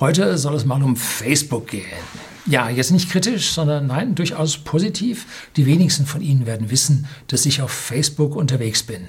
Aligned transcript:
Heute 0.00 0.38
soll 0.38 0.54
es 0.54 0.64
mal 0.64 0.82
um 0.82 0.96
Facebook 0.96 1.66
gehen. 1.66 1.84
Ja, 2.46 2.70
jetzt 2.70 2.90
nicht 2.90 3.10
kritisch, 3.10 3.52
sondern 3.52 3.88
nein, 3.88 4.14
durchaus 4.14 4.56
positiv. 4.56 5.26
Die 5.56 5.66
wenigsten 5.66 6.06
von 6.06 6.22
Ihnen 6.22 6.46
werden 6.46 6.70
wissen, 6.70 7.06
dass 7.26 7.44
ich 7.44 7.60
auf 7.60 7.70
Facebook 7.70 8.34
unterwegs 8.34 8.82
bin. 8.82 9.08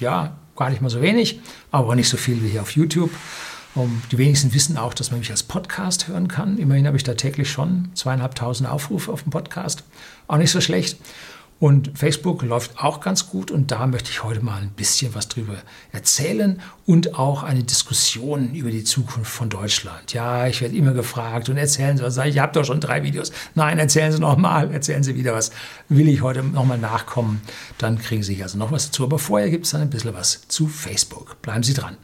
Ja, 0.00 0.38
gar 0.56 0.70
nicht 0.70 0.80
mal 0.80 0.88
so 0.88 1.02
wenig, 1.02 1.40
aber 1.70 1.94
nicht 1.96 2.08
so 2.08 2.16
viel 2.16 2.42
wie 2.42 2.48
hier 2.48 2.62
auf 2.62 2.74
YouTube. 2.74 3.10
Um, 3.74 4.02
die 4.10 4.16
wenigsten 4.16 4.54
wissen 4.54 4.78
auch, 4.78 4.94
dass 4.94 5.10
man 5.10 5.20
mich 5.20 5.30
als 5.30 5.42
Podcast 5.42 6.08
hören 6.08 6.28
kann. 6.28 6.56
Immerhin 6.56 6.86
habe 6.86 6.96
ich 6.96 7.04
da 7.04 7.12
täglich 7.12 7.50
schon 7.50 7.90
zweieinhalbtausend 7.92 8.66
Aufrufe 8.66 9.12
auf 9.12 9.24
dem 9.24 9.30
Podcast. 9.32 9.84
Auch 10.28 10.38
nicht 10.38 10.50
so 10.50 10.62
schlecht. 10.62 10.96
Und 11.62 11.96
Facebook 11.96 12.42
läuft 12.42 12.82
auch 12.82 12.98
ganz 12.98 13.28
gut 13.28 13.52
und 13.52 13.70
da 13.70 13.86
möchte 13.86 14.10
ich 14.10 14.24
heute 14.24 14.44
mal 14.44 14.60
ein 14.60 14.70
bisschen 14.70 15.14
was 15.14 15.28
drüber 15.28 15.54
erzählen 15.92 16.60
und 16.86 17.16
auch 17.16 17.44
eine 17.44 17.62
Diskussion 17.62 18.52
über 18.52 18.72
die 18.72 18.82
Zukunft 18.82 19.30
von 19.30 19.48
Deutschland. 19.48 20.12
Ja, 20.12 20.48
ich 20.48 20.60
werde 20.60 20.74
immer 20.74 20.92
gefragt 20.92 21.48
und 21.50 21.58
erzählen 21.58 21.96
Sie 21.96 22.02
was. 22.02 22.16
Ich 22.16 22.40
habe 22.40 22.52
doch 22.52 22.64
schon 22.64 22.80
drei 22.80 23.04
Videos. 23.04 23.30
Nein, 23.54 23.78
erzählen 23.78 24.10
Sie 24.10 24.18
nochmal, 24.18 24.72
erzählen 24.72 25.04
Sie 25.04 25.14
wieder 25.14 25.34
was. 25.34 25.52
Will 25.88 26.08
ich 26.08 26.20
heute 26.22 26.42
nochmal 26.42 26.78
nachkommen, 26.78 27.40
dann 27.78 27.96
kriegen 27.96 28.24
Sie 28.24 28.42
also 28.42 28.58
noch 28.58 28.72
was 28.72 28.86
dazu. 28.86 29.04
Aber 29.04 29.20
vorher 29.20 29.48
gibt 29.48 29.66
es 29.66 29.70
dann 29.70 29.82
ein 29.82 29.90
bisschen 29.90 30.14
was 30.14 30.48
zu 30.48 30.66
Facebook. 30.66 31.40
Bleiben 31.42 31.62
Sie 31.62 31.74
dran. 31.74 31.96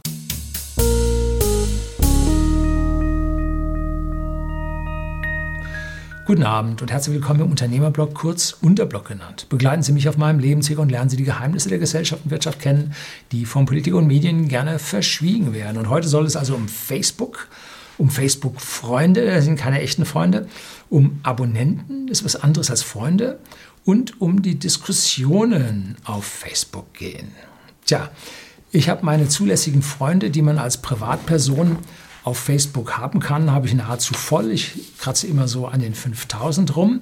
Guten 6.29 6.43
Abend 6.43 6.83
und 6.83 6.91
herzlich 6.91 7.15
willkommen 7.15 7.39
im 7.39 7.49
Unternehmerblog, 7.49 8.13
kurz 8.13 8.55
Unterblog 8.61 9.07
genannt. 9.07 9.47
Begleiten 9.49 9.81
Sie 9.81 9.91
mich 9.91 10.07
auf 10.07 10.15
meinem 10.15 10.37
Lebensweg 10.37 10.77
und 10.77 10.91
lernen 10.91 11.09
Sie 11.09 11.17
die 11.17 11.23
Geheimnisse 11.23 11.69
der 11.69 11.79
Gesellschaft 11.79 12.23
und 12.23 12.29
Wirtschaft 12.29 12.59
kennen, 12.59 12.93
die 13.31 13.45
von 13.45 13.65
Politik 13.65 13.95
und 13.95 14.05
Medien 14.05 14.47
gerne 14.47 14.77
verschwiegen 14.77 15.55
werden. 15.55 15.77
Und 15.77 15.89
heute 15.89 16.07
soll 16.07 16.27
es 16.27 16.35
also 16.35 16.53
um 16.53 16.67
Facebook, 16.67 17.47
um 17.97 18.11
Facebook-Freunde, 18.11 19.25
das 19.25 19.45
sind 19.45 19.57
keine 19.57 19.81
echten 19.81 20.05
Freunde, 20.05 20.47
um 20.91 21.19
Abonnenten, 21.23 22.05
das 22.05 22.19
ist 22.19 22.25
was 22.25 22.35
anderes 22.35 22.69
als 22.69 22.83
Freunde, 22.83 23.39
und 23.83 24.21
um 24.21 24.43
die 24.43 24.59
Diskussionen 24.59 25.95
auf 26.03 26.25
Facebook 26.25 26.93
gehen. 26.93 27.31
Tja, 27.87 28.11
ich 28.71 28.87
habe 28.87 29.03
meine 29.03 29.29
zulässigen 29.29 29.81
Freunde, 29.81 30.29
die 30.29 30.43
man 30.43 30.59
als 30.59 30.77
Privatperson 30.77 31.79
auf 32.23 32.37
Facebook 32.37 32.97
haben 32.97 33.19
kann, 33.19 33.51
habe 33.51 33.67
ich 33.67 33.73
nahezu 33.73 34.13
voll. 34.13 34.51
Ich 34.51 34.97
kratze 34.97 35.27
immer 35.27 35.47
so 35.47 35.67
an 35.67 35.79
den 35.79 35.93
5000 35.93 36.75
rum. 36.75 37.01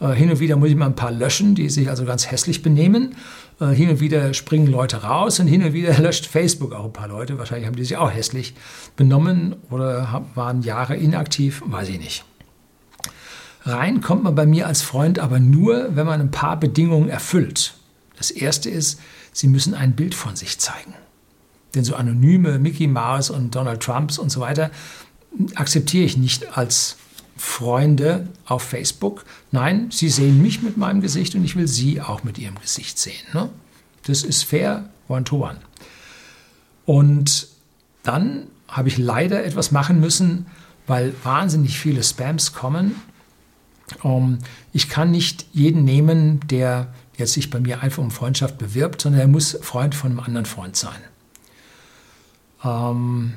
Äh, 0.00 0.12
hin 0.12 0.30
und 0.30 0.40
wieder 0.40 0.56
muss 0.56 0.68
ich 0.68 0.76
mal 0.76 0.86
ein 0.86 0.96
paar 0.96 1.12
löschen, 1.12 1.54
die 1.54 1.68
sich 1.70 1.88
also 1.88 2.04
ganz 2.04 2.30
hässlich 2.30 2.62
benehmen. 2.62 3.16
Äh, 3.60 3.68
hin 3.68 3.90
und 3.90 4.00
wieder 4.00 4.34
springen 4.34 4.66
Leute 4.66 5.02
raus 5.02 5.40
und 5.40 5.46
hin 5.46 5.62
und 5.62 5.72
wieder 5.72 5.98
löscht 5.98 6.26
Facebook 6.26 6.72
auch 6.72 6.86
ein 6.86 6.92
paar 6.92 7.08
Leute. 7.08 7.38
Wahrscheinlich 7.38 7.66
haben 7.66 7.76
die 7.76 7.84
sich 7.84 7.96
auch 7.96 8.12
hässlich 8.12 8.54
benommen 8.96 9.56
oder 9.70 10.24
waren 10.34 10.62
Jahre 10.62 10.96
inaktiv, 10.96 11.62
weiß 11.66 11.88
ich 11.88 11.98
nicht. 11.98 12.24
Rein 13.64 14.00
kommt 14.00 14.22
man 14.22 14.34
bei 14.34 14.46
mir 14.46 14.66
als 14.66 14.82
Freund 14.82 15.18
aber 15.18 15.40
nur, 15.40 15.94
wenn 15.94 16.06
man 16.06 16.20
ein 16.20 16.30
paar 16.30 16.58
Bedingungen 16.58 17.08
erfüllt. 17.08 17.74
Das 18.16 18.30
erste 18.30 18.70
ist, 18.70 19.00
Sie 19.32 19.46
müssen 19.46 19.74
ein 19.74 19.94
Bild 19.94 20.14
von 20.14 20.34
sich 20.34 20.58
zeigen. 20.58 20.94
Denn 21.74 21.84
so 21.84 21.94
anonyme 21.94 22.58
Mickey 22.58 22.86
Mouse 22.86 23.30
und 23.30 23.54
Donald 23.54 23.82
Trumps 23.82 24.18
und 24.18 24.30
so 24.30 24.40
weiter 24.40 24.70
akzeptiere 25.54 26.04
ich 26.04 26.16
nicht 26.16 26.56
als 26.56 26.96
Freunde 27.36 28.28
auf 28.46 28.62
Facebook. 28.62 29.24
Nein, 29.52 29.90
sie 29.90 30.08
sehen 30.08 30.42
mich 30.42 30.62
mit 30.62 30.76
meinem 30.76 31.00
Gesicht 31.00 31.34
und 31.34 31.44
ich 31.44 31.56
will 31.56 31.68
sie 31.68 32.00
auch 32.00 32.24
mit 32.24 32.38
ihrem 32.38 32.58
Gesicht 32.60 32.98
sehen. 32.98 33.22
Ne? 33.32 33.48
Das 34.06 34.22
ist 34.22 34.44
fair, 34.44 34.88
one 35.08 35.24
to 35.24 35.44
one. 35.44 35.58
Und 36.84 37.48
dann 38.02 38.48
habe 38.66 38.88
ich 38.88 38.98
leider 38.98 39.44
etwas 39.44 39.70
machen 39.70 40.00
müssen, 40.00 40.46
weil 40.86 41.14
wahnsinnig 41.22 41.78
viele 41.78 42.02
Spams 42.02 42.52
kommen. 42.52 42.96
Um, 44.02 44.12
ähm, 44.12 44.38
ich 44.72 44.88
kann 44.88 45.10
nicht 45.10 45.46
jeden 45.52 45.84
nehmen, 45.84 46.40
der 46.48 46.92
jetzt 47.16 47.32
sich 47.32 47.50
bei 47.50 47.58
mir 47.58 47.82
einfach 47.82 48.02
um 48.02 48.10
Freundschaft 48.10 48.58
bewirbt, 48.58 49.00
sondern 49.00 49.20
er 49.20 49.28
muss 49.28 49.58
Freund 49.62 49.94
von 49.94 50.10
einem 50.10 50.20
anderen 50.20 50.46
Freund 50.46 50.76
sein. 50.76 50.98
Ähm, 52.64 53.34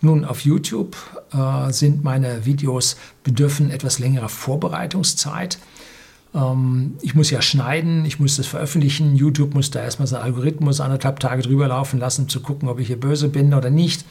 Nun, 0.00 0.24
auf 0.24 0.40
YouTube 0.40 0.96
äh, 1.32 1.72
sind 1.72 2.04
meine 2.04 2.44
Videos 2.44 2.96
bedürfen 3.24 3.70
etwas 3.70 3.98
längerer 3.98 4.28
Vorbereitungszeit. 4.28 5.58
Ähm, 6.34 6.96
ich 7.02 7.14
muss 7.14 7.30
ja 7.30 7.42
schneiden, 7.42 8.04
ich 8.04 8.20
muss 8.20 8.36
das 8.36 8.46
veröffentlichen. 8.46 9.16
YouTube 9.16 9.54
muss 9.54 9.70
da 9.70 9.82
erstmal 9.82 10.06
seinen 10.06 10.22
Algorithmus 10.22 10.80
anderthalb 10.80 11.20
Tage 11.20 11.42
drüber 11.42 11.68
laufen 11.68 11.98
lassen, 11.98 12.22
um 12.22 12.28
zu 12.28 12.40
gucken, 12.40 12.68
ob 12.68 12.78
ich 12.78 12.86
hier 12.86 13.00
böse 13.00 13.28
bin 13.28 13.54
oder 13.54 13.70
nicht. 13.70 14.04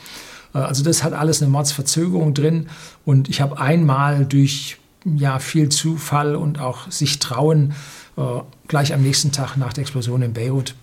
Äh, 0.54 0.60
also 0.60 0.84
das 0.84 1.04
hat 1.04 1.14
alles 1.14 1.42
eine 1.42 1.52
Mordsverzögerung 1.52 2.34
drin. 2.34 2.68
Und 3.06 3.30
ich 3.30 3.40
habe 3.40 3.60
einmal 3.60 4.26
durch 4.26 4.78
ja, 5.06 5.40
viel 5.40 5.70
Zufall 5.70 6.36
und 6.36 6.60
auch 6.60 6.92
sich 6.92 7.20
trauen, 7.20 7.74
äh, 8.18 8.22
gleich 8.68 8.94
am 8.94 9.02
nächsten 9.02 9.32
Tag 9.32 9.56
nach 9.56 9.72
der 9.72 9.84
Explosion 9.84 10.22
in 10.22 10.34
Beirut 10.34 10.76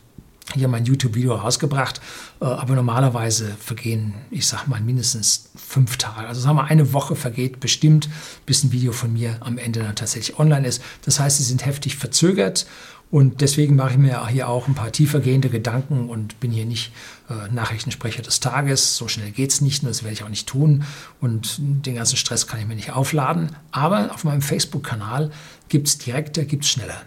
hier 0.55 0.69
mein 0.69 0.85
YouTube-Video 0.85 1.35
rausgebracht. 1.35 2.01
Äh, 2.41 2.45
aber 2.45 2.75
normalerweise 2.75 3.55
vergehen, 3.59 4.15
ich 4.31 4.47
sag 4.47 4.67
mal, 4.67 4.81
mindestens 4.81 5.51
fünf 5.55 5.97
Tage. 5.97 6.29
Also 6.29 6.41
sagen 6.41 6.57
wir, 6.57 6.65
eine 6.65 6.93
Woche 6.93 7.17
vergeht 7.17 7.61
bestimmt, 7.61 8.09
bis 8.47 8.65
ein 8.65 8.73
Video 8.73 8.93
von 8.93 9.13
mir 9.13 9.37
am 9.41 9.59
Ende 9.59 9.81
dann 9.81 9.97
tatsächlich 9.97 10.39
online 10.39 10.67
ist. 10.67 10.83
Das 11.05 11.21
heißt, 11.21 11.39
sie 11.39 11.45
sind 11.45 11.67
heftig 11.67 11.97
verzögert. 11.97 12.67
Und 13.11 13.43
deswegen 13.43 13.77
mache 13.77 13.93
ich 13.93 13.99
mir 13.99 14.27
hier 14.27 14.49
auch 14.49 14.67
ein 14.67 14.75
paar 14.75 14.91
tiefergehende 14.91 15.49
Gedanken 15.49 16.09
und 16.09 16.41
bin 16.41 16.51
hier 16.51 16.65
nicht 16.65 16.91
äh, 17.31 17.53
Nachrichtensprecher 17.53 18.23
des 18.23 18.41
Tages. 18.41 18.97
So 18.97 19.07
schnell 19.07 19.31
geht 19.31 19.53
es 19.53 19.61
nicht 19.61 19.85
und 19.85 19.89
das 19.89 20.03
werde 20.03 20.15
ich 20.15 20.25
auch 20.25 20.29
nicht 20.29 20.49
tun. 20.49 20.85
Und 21.21 21.61
den 21.61 21.95
ganzen 21.95 22.17
Stress 22.17 22.49
kann 22.49 22.59
ich 22.59 22.67
mir 22.67 22.75
nicht 22.75 22.91
aufladen. 22.91 23.55
Aber 23.71 24.13
auf 24.13 24.25
meinem 24.25 24.43
Facebook-Kanal 24.43 25.31
gibt 25.69 25.87
es 25.87 25.99
direkter, 25.99 26.45
gibt 26.45 26.65
es 26.65 26.71
schneller. 26.71 27.03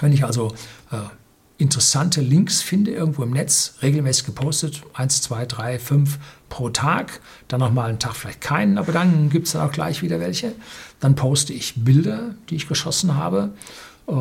Wenn 0.00 0.14
ich 0.14 0.24
also 0.24 0.54
äh, 0.90 0.96
interessante 1.58 2.20
Links 2.20 2.62
finde 2.62 2.92
irgendwo 2.92 3.24
im 3.24 3.32
Netz, 3.32 3.74
regelmäßig 3.82 4.24
gepostet, 4.24 4.82
1, 4.94 5.22
2, 5.22 5.44
3, 5.44 5.78
5 5.80 6.18
pro 6.48 6.70
Tag, 6.70 7.20
dann 7.48 7.60
nochmal 7.60 7.88
einen 7.88 7.98
Tag 7.98 8.14
vielleicht 8.14 8.40
keinen, 8.40 8.78
aber 8.78 8.92
dann 8.92 9.28
gibt 9.28 9.48
es 9.48 9.52
dann 9.52 9.68
auch 9.68 9.72
gleich 9.72 10.00
wieder 10.00 10.20
welche. 10.20 10.52
Dann 11.00 11.16
poste 11.16 11.52
ich 11.52 11.74
Bilder, 11.84 12.36
die 12.48 12.54
ich 12.54 12.68
geschossen 12.68 13.16
habe, 13.16 13.50
äh, 14.06 14.12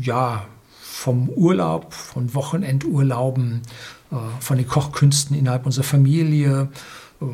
ja, 0.00 0.46
vom 0.80 1.28
Urlaub, 1.28 1.92
von 1.92 2.34
Wochenendurlauben, 2.34 3.62
äh, 4.12 4.16
von 4.38 4.56
den 4.56 4.68
Kochkünsten 4.68 5.36
innerhalb 5.36 5.66
unserer 5.66 5.84
Familie. 5.84 6.68
Äh, 7.20 7.24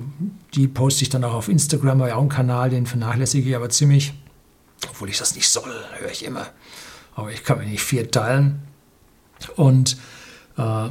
die 0.54 0.66
poste 0.66 1.02
ich 1.02 1.10
dann 1.10 1.24
auch 1.24 1.34
auf 1.34 1.48
Instagram, 1.48 2.00
ja 2.00 2.14
auch 2.14 2.20
einen 2.20 2.30
Kanal, 2.30 2.70
den 2.70 2.86
vernachlässige 2.86 3.50
ich 3.50 3.56
aber 3.56 3.68
ziemlich, 3.68 4.14
obwohl 4.88 5.10
ich 5.10 5.18
das 5.18 5.34
nicht 5.34 5.48
soll, 5.50 5.72
höre 5.98 6.10
ich 6.10 6.24
immer. 6.24 6.46
aber 7.14 7.30
ich 7.32 7.44
kann 7.44 7.58
mir 7.58 7.66
nicht 7.66 7.82
vier 7.82 8.10
teilen. 8.10 8.62
Und 9.56 9.96
äh, 10.56 10.88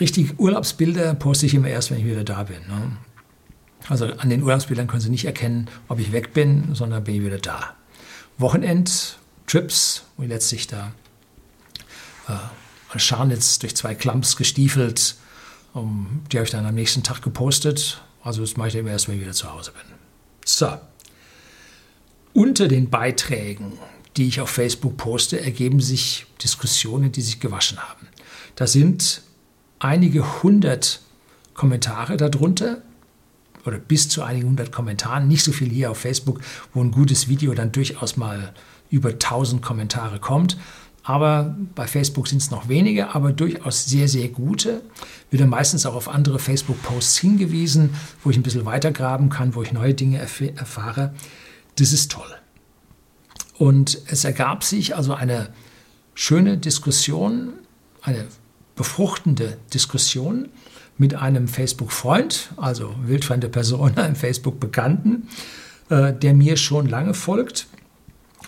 richtig 0.00 0.38
Urlaubsbilder 0.38 1.14
poste 1.14 1.46
ich 1.46 1.54
immer 1.54 1.68
erst, 1.68 1.90
wenn 1.90 1.98
ich 1.98 2.04
wieder 2.04 2.24
da 2.24 2.44
bin. 2.44 2.60
Ne? 2.68 2.96
Also 3.88 4.06
an 4.06 4.30
den 4.30 4.42
Urlaubsbildern 4.42 4.86
können 4.86 5.00
Sie 5.00 5.10
nicht 5.10 5.24
erkennen, 5.24 5.68
ob 5.88 5.98
ich 5.98 6.12
weg 6.12 6.32
bin, 6.32 6.74
sondern 6.74 7.04
bin 7.04 7.16
ich 7.16 7.24
wieder 7.24 7.38
da. 7.38 7.74
Wochenend-Trips, 8.38 10.04
wo 10.16 10.24
ich 10.24 10.28
letztlich 10.28 10.66
da 10.66 10.92
äh, 12.28 12.98
Scharnitz 12.98 13.58
durch 13.58 13.76
zwei 13.76 13.94
Klamps 13.94 14.36
gestiefelt, 14.36 15.16
um, 15.72 16.22
die 16.32 16.38
habe 16.38 16.44
ich 16.44 16.50
dann 16.50 16.64
am 16.64 16.74
nächsten 16.74 17.02
Tag 17.02 17.22
gepostet. 17.22 18.02
Also 18.22 18.40
das 18.40 18.56
mache 18.56 18.68
ich 18.68 18.74
immer 18.74 18.90
erst, 18.90 19.08
wenn 19.08 19.16
ich 19.16 19.20
wieder 19.20 19.32
zu 19.32 19.52
Hause 19.52 19.72
bin. 19.72 19.94
So. 20.44 20.78
Unter 22.32 22.68
den 22.68 22.90
Beiträgen, 22.90 23.78
die 24.16 24.26
ich 24.26 24.40
auf 24.40 24.50
Facebook 24.50 24.96
poste, 24.96 25.40
ergeben 25.40 25.80
sich 25.80 26.26
Diskussionen, 26.42 27.12
die 27.12 27.22
sich 27.22 27.40
gewaschen 27.40 27.78
haben. 27.78 28.08
Da 28.54 28.66
sind 28.66 29.22
einige 29.78 30.42
hundert 30.42 31.00
Kommentare 31.54 32.16
darunter 32.16 32.82
oder 33.64 33.78
bis 33.78 34.08
zu 34.08 34.22
einigen 34.22 34.48
hundert 34.48 34.72
Kommentaren. 34.72 35.28
Nicht 35.28 35.44
so 35.44 35.52
viel 35.52 35.68
hier 35.68 35.90
auf 35.90 35.98
Facebook, 35.98 36.40
wo 36.72 36.82
ein 36.82 36.90
gutes 36.90 37.28
Video 37.28 37.52
dann 37.54 37.72
durchaus 37.72 38.16
mal 38.16 38.54
über 38.90 39.10
1000 39.10 39.62
Kommentare 39.62 40.20
kommt. 40.20 40.56
Aber 41.02 41.56
bei 41.74 41.86
Facebook 41.86 42.26
sind 42.26 42.42
es 42.42 42.50
noch 42.50 42.68
wenige, 42.68 43.14
aber 43.14 43.32
durchaus 43.32 43.84
sehr, 43.84 44.08
sehr 44.08 44.28
gute. 44.28 44.82
Wird 45.30 45.40
dann 45.40 45.50
meistens 45.50 45.86
auch 45.86 45.94
auf 45.94 46.08
andere 46.08 46.38
Facebook-Posts 46.38 47.18
hingewiesen, 47.18 47.94
wo 48.24 48.30
ich 48.30 48.36
ein 48.36 48.42
bisschen 48.42 48.64
weitergraben 48.64 49.28
kann, 49.28 49.54
wo 49.54 49.62
ich 49.62 49.72
neue 49.72 49.94
Dinge 49.94 50.18
erf 50.18 50.40
erfahre. 50.40 51.14
Das 51.76 51.92
ist 51.92 52.10
toll. 52.10 52.34
Und 53.58 53.98
es 54.06 54.24
ergab 54.24 54.64
sich 54.64 54.96
also 54.96 55.14
eine 55.14 55.48
schöne 56.14 56.58
Diskussion, 56.58 57.54
eine 58.02 58.26
befruchtende 58.74 59.56
Diskussion 59.72 60.48
mit 60.98 61.14
einem 61.14 61.48
Facebook-Freund, 61.48 62.50
also 62.56 62.94
wildfremde 63.02 63.48
Person, 63.48 63.96
einem 63.98 64.16
Facebook-Bekannten, 64.16 65.28
äh, 65.88 66.12
der 66.12 66.34
mir 66.34 66.56
schon 66.56 66.86
lange 66.86 67.14
folgt. 67.14 67.66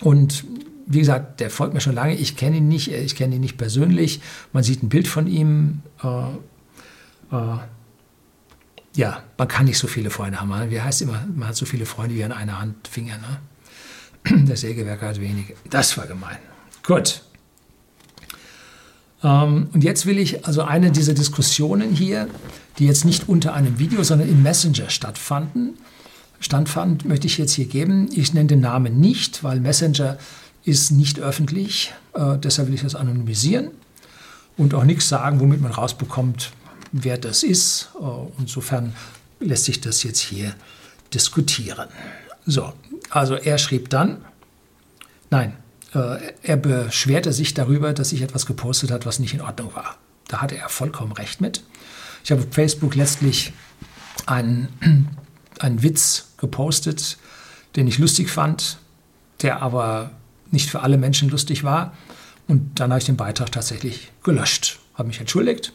Und 0.00 0.44
wie 0.86 1.00
gesagt, 1.00 1.40
der 1.40 1.50
folgt 1.50 1.74
mir 1.74 1.80
schon 1.80 1.94
lange. 1.94 2.14
Ich 2.14 2.36
kenne 2.36 2.58
ihn 2.58 2.68
nicht, 2.68 2.90
ich 2.90 3.14
kenne 3.14 3.36
ihn 3.36 3.40
nicht 3.40 3.58
persönlich. 3.58 4.20
Man 4.52 4.62
sieht 4.62 4.82
ein 4.82 4.88
Bild 4.88 5.08
von 5.08 5.26
ihm. 5.26 5.82
Äh, 6.02 7.34
äh, 7.36 7.58
ja, 8.96 9.22
man 9.36 9.48
kann 9.48 9.66
nicht 9.66 9.78
so 9.78 9.86
viele 9.86 10.10
Freunde 10.10 10.40
haben. 10.40 10.70
Wie 10.70 10.80
heißt 10.80 11.02
immer, 11.02 11.24
man 11.34 11.48
hat 11.48 11.56
so 11.56 11.66
viele 11.66 11.84
Freunde 11.84 12.14
wie 12.14 12.24
an 12.24 12.32
einer 12.32 12.58
Hand 12.60 12.88
Finger. 12.88 13.18
Ne? 13.18 13.38
Der 14.46 14.56
Sägewerker 14.56 15.08
hat 15.08 15.20
wenige. 15.20 15.54
Das 15.70 15.96
war 15.96 16.06
gemein. 16.06 16.38
Gut. 16.84 17.22
Ähm, 19.22 19.68
und 19.72 19.84
jetzt 19.84 20.06
will 20.06 20.18
ich 20.18 20.46
also 20.46 20.62
eine 20.62 20.90
dieser 20.90 21.14
Diskussionen 21.14 21.92
hier, 21.92 22.28
die 22.78 22.86
jetzt 22.86 23.04
nicht 23.04 23.28
unter 23.28 23.54
einem 23.54 23.78
Video, 23.78 24.02
sondern 24.02 24.28
im 24.28 24.42
Messenger 24.42 24.90
stattfanden, 24.90 25.74
standfand, 26.40 27.04
möchte 27.04 27.26
ich 27.26 27.38
jetzt 27.38 27.52
hier 27.52 27.66
geben. 27.66 28.08
Ich 28.12 28.32
nenne 28.32 28.46
den 28.46 28.60
Namen 28.60 29.00
nicht, 29.00 29.42
weil 29.42 29.60
Messenger 29.60 30.18
ist 30.64 30.90
nicht 30.90 31.18
öffentlich. 31.18 31.92
Äh, 32.14 32.38
deshalb 32.38 32.68
will 32.68 32.74
ich 32.74 32.82
das 32.82 32.94
anonymisieren 32.94 33.70
und 34.56 34.74
auch 34.74 34.84
nichts 34.84 35.08
sagen, 35.08 35.40
womit 35.40 35.60
man 35.60 35.72
rausbekommt, 35.72 36.52
wer 36.92 37.18
das 37.18 37.42
ist. 37.42 37.90
Äh, 38.00 38.04
insofern 38.38 38.94
lässt 39.40 39.64
sich 39.64 39.80
das 39.80 40.02
jetzt 40.02 40.20
hier 40.20 40.54
diskutieren. 41.12 41.88
So, 42.50 42.72
also 43.10 43.34
er 43.34 43.58
schrieb 43.58 43.90
dann, 43.90 44.24
nein, 45.28 45.52
äh, 45.94 46.32
er 46.42 46.56
beschwerte 46.56 47.30
sich 47.34 47.52
darüber, 47.52 47.92
dass 47.92 48.10
ich 48.10 48.22
etwas 48.22 48.46
gepostet 48.46 48.90
hat, 48.90 49.04
was 49.04 49.18
nicht 49.18 49.34
in 49.34 49.42
Ordnung 49.42 49.74
war. 49.74 49.98
Da 50.28 50.40
hatte 50.40 50.56
er 50.56 50.70
vollkommen 50.70 51.12
recht 51.12 51.42
mit. 51.42 51.62
Ich 52.24 52.30
habe 52.30 52.40
auf 52.40 52.48
Facebook 52.50 52.94
letztlich 52.94 53.52
einen, 54.24 54.68
einen 55.58 55.82
Witz 55.82 56.30
gepostet, 56.38 57.18
den 57.76 57.86
ich 57.86 57.98
lustig 57.98 58.30
fand, 58.30 58.78
der 59.42 59.60
aber 59.60 60.10
nicht 60.50 60.70
für 60.70 60.80
alle 60.80 60.96
Menschen 60.96 61.28
lustig 61.28 61.64
war. 61.64 61.92
Und 62.46 62.80
dann 62.80 62.90
habe 62.92 63.00
ich 63.00 63.06
den 63.06 63.18
Beitrag 63.18 63.52
tatsächlich 63.52 64.10
gelöscht, 64.22 64.78
habe 64.94 65.08
mich 65.08 65.20
entschuldigt 65.20 65.74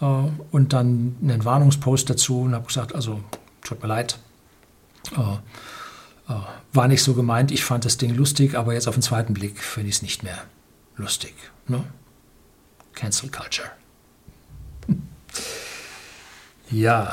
äh, 0.00 0.04
und 0.04 0.72
dann 0.72 1.16
einen 1.20 1.44
Warnungspost 1.44 2.08
dazu 2.08 2.42
und 2.42 2.54
habe 2.54 2.68
gesagt, 2.68 2.94
also 2.94 3.24
tut 3.64 3.82
mir 3.82 3.88
leid, 3.88 4.20
äh, 5.16 5.38
war 6.72 6.88
nicht 6.88 7.02
so 7.02 7.14
gemeint, 7.14 7.52
ich 7.52 7.64
fand 7.64 7.84
das 7.84 7.98
Ding 7.98 8.14
lustig, 8.14 8.56
aber 8.56 8.74
jetzt 8.74 8.88
auf 8.88 8.94
den 8.94 9.02
zweiten 9.02 9.34
Blick 9.34 9.62
finde 9.62 9.88
ich 9.88 9.96
es 9.96 10.02
nicht 10.02 10.22
mehr 10.22 10.38
lustig. 10.96 11.34
Ne? 11.68 11.84
Cancel 12.94 13.30
Culture. 13.30 13.68
ja. 16.70 17.12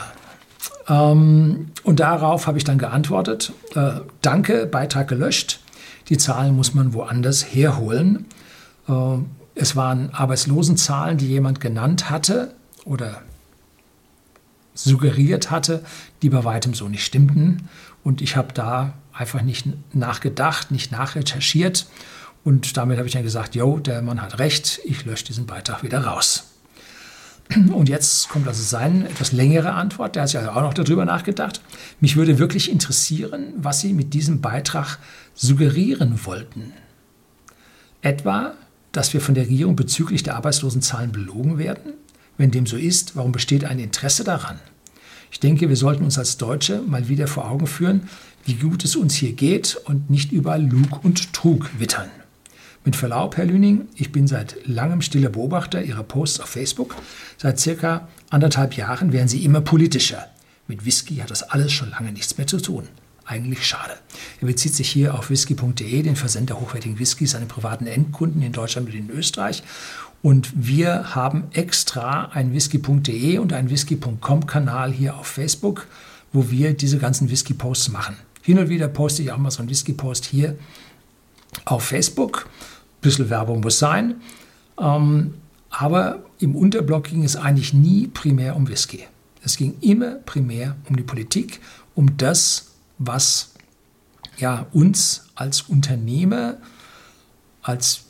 Ähm, 0.87 1.71
und 1.83 1.99
darauf 1.99 2.47
habe 2.47 2.57
ich 2.57 2.63
dann 2.63 2.77
geantwortet, 2.77 3.53
äh, 3.75 4.01
danke, 4.21 4.65
Beitrag 4.65 5.07
gelöscht. 5.07 5.59
Die 6.09 6.17
Zahlen 6.17 6.55
muss 6.55 6.73
man 6.73 6.93
woanders 6.93 7.43
herholen. 7.43 8.25
Äh, 8.87 9.17
es 9.55 9.75
waren 9.75 10.13
Arbeitslosenzahlen, 10.13 11.17
die 11.17 11.27
jemand 11.27 11.61
genannt 11.61 12.09
hatte 12.09 12.55
oder 12.85 13.21
suggeriert 14.73 15.51
hatte, 15.51 15.83
die 16.21 16.29
bei 16.29 16.43
weitem 16.43 16.73
so 16.73 16.89
nicht 16.89 17.05
stimmten. 17.05 17.69
Und 18.03 18.21
ich 18.21 18.35
habe 18.35 18.53
da 18.53 18.93
einfach 19.13 19.41
nicht 19.41 19.67
nachgedacht, 19.93 20.71
nicht 20.71 20.91
nachrecherchiert. 20.91 21.87
Und 22.43 22.75
damit 22.75 22.97
habe 22.97 23.07
ich 23.07 23.13
dann 23.13 23.23
gesagt, 23.23 23.55
jo, 23.55 23.79
der 23.79 24.01
Mann 24.01 24.21
hat 24.21 24.39
recht, 24.39 24.81
ich 24.83 25.05
lösche 25.05 25.25
diesen 25.25 25.45
Beitrag 25.45 25.83
wieder 25.83 26.03
raus. 26.05 26.51
Und 27.73 27.89
jetzt 27.89 28.29
kommt 28.29 28.47
also 28.47 28.61
seine 28.61 29.07
etwas 29.07 29.31
längere 29.31 29.73
Antwort. 29.73 30.15
Der 30.15 30.23
hat 30.23 30.33
ja 30.33 30.53
auch 30.53 30.61
noch 30.61 30.73
darüber 30.73 31.05
nachgedacht. 31.05 31.61
Mich 31.99 32.15
würde 32.15 32.39
wirklich 32.39 32.71
interessieren, 32.71 33.53
was 33.57 33.81
Sie 33.81 33.93
mit 33.93 34.13
diesem 34.13 34.41
Beitrag 34.41 34.97
suggerieren 35.33 36.25
wollten. 36.25 36.73
Etwa, 38.01 38.53
dass 38.91 39.13
wir 39.13 39.21
von 39.21 39.35
der 39.35 39.45
Regierung 39.45 39.75
bezüglich 39.75 40.23
der 40.23 40.35
Arbeitslosenzahlen 40.35 41.11
belogen 41.11 41.57
werden? 41.57 41.93
Wenn 42.37 42.51
dem 42.51 42.65
so 42.65 42.77
ist, 42.77 43.15
warum 43.15 43.31
besteht 43.31 43.63
ein 43.63 43.79
Interesse 43.79 44.23
daran? 44.23 44.59
Ich 45.33 45.39
denke, 45.39 45.67
wir 45.67 45.75
sollten 45.75 46.03
uns 46.03 46.19
als 46.19 46.37
Deutsche 46.37 46.83
mal 46.83 47.09
wieder 47.09 47.25
vor 47.25 47.49
Augen 47.49 47.65
führen, 47.65 48.07
wie 48.45 48.53
gut 48.53 48.85
es 48.85 48.95
uns 48.95 49.15
hier 49.15 49.33
geht 49.33 49.81
und 49.85 50.11
nicht 50.11 50.31
überall 50.31 50.63
Lug 50.63 51.03
und 51.03 51.33
Trug 51.33 51.71
wittern. 51.79 52.11
Mit 52.85 52.95
Verlaub, 52.95 53.35
Herr 53.35 53.45
Lüning, 53.45 53.87
ich 53.95 54.11
bin 54.11 54.27
seit 54.27 54.57
langem 54.67 55.01
stiller 55.01 55.29
Beobachter 55.29 55.81
Ihrer 55.81 56.03
Posts 56.03 56.39
auf 56.41 56.49
Facebook. 56.49 56.95
Seit 57.39 57.59
circa 57.59 58.07
anderthalb 58.29 58.77
Jahren 58.77 59.11
werden 59.11 59.27
Sie 59.27 59.43
immer 59.43 59.61
politischer. 59.61 60.27
Mit 60.67 60.85
Whisky 60.85 61.15
hat 61.15 61.31
das 61.31 61.41
alles 61.41 61.71
schon 61.71 61.89
lange 61.89 62.11
nichts 62.11 62.37
mehr 62.37 62.45
zu 62.45 62.59
tun. 62.59 62.87
Eigentlich 63.25 63.65
schade. 63.65 63.93
Er 64.41 64.47
bezieht 64.47 64.75
sich 64.75 64.89
hier 64.89 65.13
auf 65.13 65.29
whisky.de, 65.29 66.01
den 66.01 66.15
Versender 66.15 66.59
hochwertigen 66.59 66.99
Whiskys 66.99 67.35
an 67.35 67.47
privaten 67.47 67.87
Endkunden 67.87 68.41
in 68.41 68.51
Deutschland 68.51 68.89
und 68.89 68.95
in 68.95 69.09
Österreich. 69.09 69.63
Und 70.21 70.51
wir 70.55 71.15
haben 71.15 71.45
extra 71.51 72.29
ein 72.33 72.53
whisky.de 72.53 73.37
und 73.37 73.53
ein 73.53 73.69
whisky.com 73.69 74.45
Kanal 74.45 74.91
hier 74.91 75.17
auf 75.17 75.27
Facebook, 75.27 75.87
wo 76.31 76.49
wir 76.49 76.73
diese 76.73 76.97
ganzen 76.97 77.29
Whisky-Posts 77.29 77.89
machen. 77.89 78.17
Hin 78.41 78.57
und 78.57 78.69
wieder 78.69 78.87
poste 78.87 79.21
ich 79.21 79.31
auch 79.31 79.37
mal 79.37 79.51
so 79.51 79.59
einen 79.59 79.69
Whisky-Post 79.69 80.25
hier 80.25 80.57
auf 81.65 81.83
Facebook. 81.83 82.45
Ein 82.47 83.01
bisschen 83.01 83.29
Werbung 83.29 83.61
muss 83.61 83.79
sein. 83.79 84.15
Ähm, 84.79 85.35
aber 85.69 86.23
im 86.39 86.55
Unterblock 86.55 87.05
ging 87.05 87.23
es 87.23 87.35
eigentlich 87.35 87.73
nie 87.73 88.07
primär 88.07 88.55
um 88.55 88.67
Whisky. 88.67 89.05
Es 89.43 89.57
ging 89.57 89.75
immer 89.81 90.15
primär 90.15 90.75
um 90.87 90.95
die 90.95 91.03
Politik, 91.03 91.59
um 91.95 92.15
das, 92.17 92.72
was 93.07 93.53
ja, 94.37 94.67
uns 94.71 95.25
als 95.35 95.61
Unternehmer, 95.61 96.57
als 97.61 98.05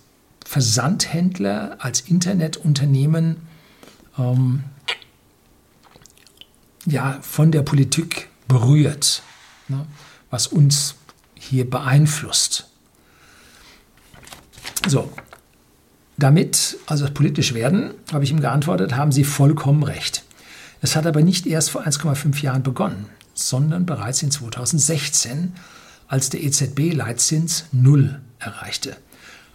Versandhändler, 0.45 1.77
als 1.79 2.01
Internetunternehmen 2.01 3.37
ähm, 4.17 4.63
ja, 6.85 7.19
von 7.21 7.51
der 7.51 7.61
Politik 7.61 8.29
berührt, 8.47 9.23
ne, 9.67 9.85
was 10.29 10.47
uns 10.47 10.95
hier 11.35 11.69
beeinflusst. 11.69 12.69
So, 14.87 15.11
damit, 16.17 16.77
also 16.85 17.09
politisch 17.09 17.53
werden, 17.53 17.93
habe 18.11 18.23
ich 18.23 18.31
ihm 18.31 18.41
geantwortet, 18.41 18.95
haben 18.95 19.11
Sie 19.11 19.23
vollkommen 19.23 19.83
recht. 19.83 20.23
Es 20.81 20.95
hat 20.95 21.05
aber 21.05 21.21
nicht 21.21 21.47
erst 21.47 21.69
vor 21.69 21.85
1,5 21.85 22.41
Jahren 22.41 22.63
begonnen, 22.63 23.05
sondern 23.49 23.85
bereits 23.85 24.23
in 24.23 24.31
2016, 24.31 25.53
als 26.07 26.29
der 26.29 26.43
EZB-Leitzins 26.43 27.65
Null 27.71 28.21
erreichte. 28.39 28.95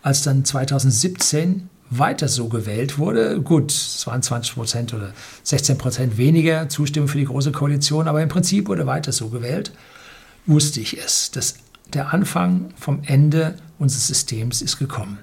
Als 0.02 0.22
dann 0.22 0.44
2017 0.44 1.68
weiter 1.90 2.28
so 2.28 2.48
gewählt 2.48 2.98
wurde, 2.98 3.40
gut, 3.40 3.72
es 3.72 4.06
waren 4.06 4.22
20 4.22 4.54
Prozent 4.54 4.94
oder 4.94 5.12
16 5.42 5.78
Prozent 5.78 6.18
weniger 6.18 6.68
Zustimmung 6.68 7.08
für 7.08 7.18
die 7.18 7.24
Große 7.24 7.52
Koalition, 7.52 8.08
aber 8.08 8.22
im 8.22 8.28
Prinzip 8.28 8.68
wurde 8.68 8.86
weiter 8.86 9.12
so 9.12 9.28
gewählt, 9.28 9.72
wusste 10.46 10.80
ich 10.80 10.98
es, 10.98 11.30
dass 11.30 11.54
der 11.94 12.12
Anfang 12.12 12.72
vom 12.76 13.00
Ende 13.04 13.54
unseres 13.78 14.06
Systems 14.06 14.60
ist 14.62 14.78
gekommen. 14.78 15.18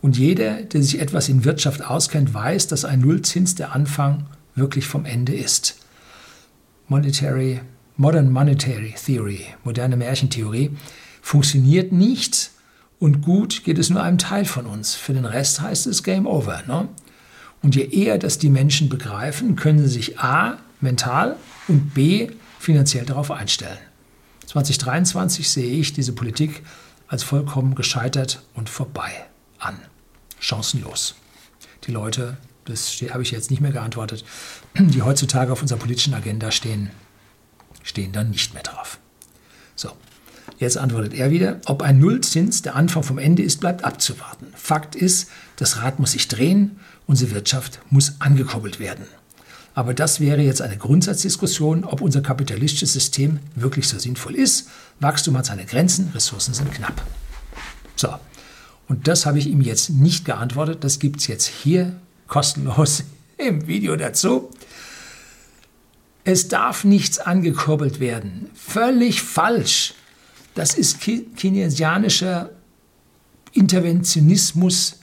Und 0.00 0.18
jeder, 0.18 0.62
der 0.62 0.82
sich 0.82 1.00
etwas 1.00 1.28
in 1.28 1.44
Wirtschaft 1.44 1.84
auskennt, 1.84 2.34
weiß, 2.34 2.66
dass 2.66 2.84
ein 2.84 3.00
Nullzins 3.00 3.54
der 3.54 3.72
Anfang 3.72 4.26
wirklich 4.54 4.86
vom 4.86 5.04
Ende 5.04 5.34
ist. 5.34 5.76
Monetary, 6.88 7.60
Modern 7.96 8.30
Monetary 8.30 8.94
Theory, 9.04 9.46
moderne 9.64 9.96
Märchentheorie, 9.96 10.70
funktioniert 11.20 11.92
nicht 11.92 12.50
und 12.98 13.22
gut 13.22 13.64
geht 13.64 13.78
es 13.78 13.90
nur 13.90 14.02
einem 14.02 14.18
Teil 14.18 14.44
von 14.44 14.66
uns. 14.66 14.94
Für 14.94 15.12
den 15.12 15.24
Rest 15.24 15.60
heißt 15.60 15.86
es 15.86 16.02
Game 16.02 16.26
Over. 16.26 16.62
Ne? 16.66 16.88
Und 17.62 17.74
je 17.74 17.84
eher 17.84 18.18
das 18.18 18.38
die 18.38 18.48
Menschen 18.48 18.88
begreifen, 18.88 19.56
können 19.56 19.78
sie 19.80 19.88
sich 19.88 20.18
A 20.20 20.58
mental 20.80 21.36
und 21.68 21.94
B 21.94 22.30
finanziell 22.58 23.04
darauf 23.04 23.30
einstellen. 23.30 23.78
2023 24.46 25.48
sehe 25.48 25.72
ich 25.72 25.92
diese 25.92 26.12
Politik 26.12 26.62
als 27.08 27.22
vollkommen 27.22 27.74
gescheitert 27.74 28.42
und 28.54 28.68
vorbei 28.68 29.10
an. 29.58 29.78
Chancenlos. 30.38 31.14
Die 31.86 31.92
Leute, 31.92 32.36
das 32.64 32.90
habe 33.10 33.22
ich 33.22 33.30
jetzt 33.30 33.50
nicht 33.50 33.60
mehr 33.60 33.72
geantwortet, 33.72 34.24
die 34.78 35.02
heutzutage 35.02 35.52
auf 35.52 35.62
unserer 35.62 35.78
politischen 35.78 36.14
Agenda 36.14 36.50
stehen, 36.50 36.90
stehen 37.82 38.12
dann 38.12 38.30
nicht 38.30 38.54
mehr 38.54 38.62
drauf. 38.62 38.98
So, 39.74 39.90
jetzt 40.58 40.78
antwortet 40.78 41.14
er 41.14 41.30
wieder, 41.30 41.60
ob 41.66 41.82
ein 41.82 41.98
Nullzins 41.98 42.62
der 42.62 42.76
Anfang 42.76 43.02
vom 43.02 43.18
Ende 43.18 43.42
ist, 43.42 43.60
bleibt 43.60 43.84
abzuwarten. 43.84 44.46
Fakt 44.54 44.94
ist, 44.94 45.28
das 45.56 45.78
Rad 45.82 45.98
muss 45.98 46.12
sich 46.12 46.28
drehen, 46.28 46.78
unsere 47.06 47.32
Wirtschaft 47.32 47.80
muss 47.90 48.20
angekurbelt 48.20 48.78
werden. 48.80 49.06
Aber 49.74 49.94
das 49.94 50.20
wäre 50.20 50.42
jetzt 50.42 50.60
eine 50.60 50.76
Grundsatzdiskussion, 50.76 51.84
ob 51.84 52.02
unser 52.02 52.20
kapitalistisches 52.20 52.92
System 52.92 53.40
wirklich 53.54 53.88
so 53.88 53.98
sinnvoll 53.98 54.34
ist. 54.34 54.68
Wachstum 55.00 55.36
hat 55.38 55.46
seine 55.46 55.64
Grenzen, 55.64 56.10
Ressourcen 56.14 56.52
sind 56.52 56.72
knapp. 56.72 57.02
So, 57.96 58.14
und 58.88 59.08
das 59.08 59.24
habe 59.24 59.38
ich 59.38 59.46
ihm 59.46 59.62
jetzt 59.62 59.88
nicht 59.90 60.26
geantwortet. 60.26 60.84
Das 60.84 60.98
gibt 60.98 61.20
es 61.20 61.26
jetzt 61.26 61.46
hier 61.46 61.94
kostenlos 62.26 63.04
im 63.38 63.66
Video 63.66 63.96
dazu. 63.96 64.50
Es 66.24 66.48
darf 66.48 66.84
nichts 66.84 67.18
angekurbelt 67.18 68.00
werden. 68.00 68.50
Völlig 68.54 69.22
falsch. 69.22 69.94
Das 70.54 70.74
ist 70.74 70.98
keynesianischer 71.00 72.50
Interventionismus 73.52 75.00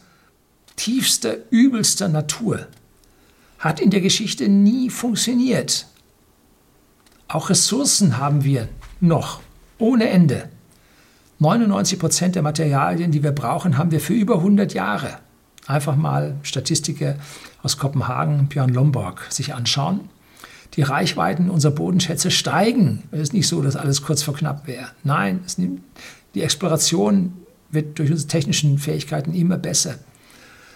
tiefster, 0.76 1.36
übelster 1.50 2.08
Natur 2.08 2.68
hat 3.60 3.82
in 3.82 3.90
der 3.90 4.02
Geschichte 4.02 4.48
nie 4.48 4.90
funktioniert. 4.90 5.86
Auch 7.28 7.50
Ressourcen 7.50 8.18
haben 8.18 8.44
wir 8.44 8.70
noch 9.02 9.42
ohne 9.78 10.10
Ende. 10.10 10.50
99 11.40 12.00
Prozent 12.00 12.36
der 12.36 12.42
Materialien, 12.42 13.12
die 13.12 13.24
wir 13.24 13.32
brauchen, 13.32 13.78
haben 13.78 13.92
wir 13.92 14.00
für 14.00 14.14
über 14.14 14.36
100 14.36 14.74
Jahre. 14.74 15.20
Einfach 15.68 15.96
mal 15.96 16.38
Statistiker 16.44 17.16
aus 17.62 17.78
Kopenhagen, 17.78 18.48
Björn 18.48 18.74
Lomborg, 18.74 19.28
sich 19.30 19.54
anschauen. 19.54 20.10
Die 20.76 20.82
Reichweiten 20.82 21.50
unserer 21.50 21.72
Bodenschätze 21.72 22.32
steigen. 22.32 23.04
Es 23.12 23.22
ist 23.22 23.34
nicht 23.34 23.48
so, 23.48 23.62
dass 23.62 23.76
alles 23.76 24.02
kurz 24.02 24.22
vor 24.22 24.36
knapp 24.36 24.68
wäre. 24.68 24.88
Nein, 25.04 25.42
nimmt, 25.58 25.82
die 26.36 26.42
Exploration 26.42 27.34
wird 27.72 28.00
durch 28.00 28.12
unsere 28.12 28.28
technischen 28.28 28.78
Fähigkeiten 28.78 29.34
immer 29.34 29.58
besser. 29.58 29.96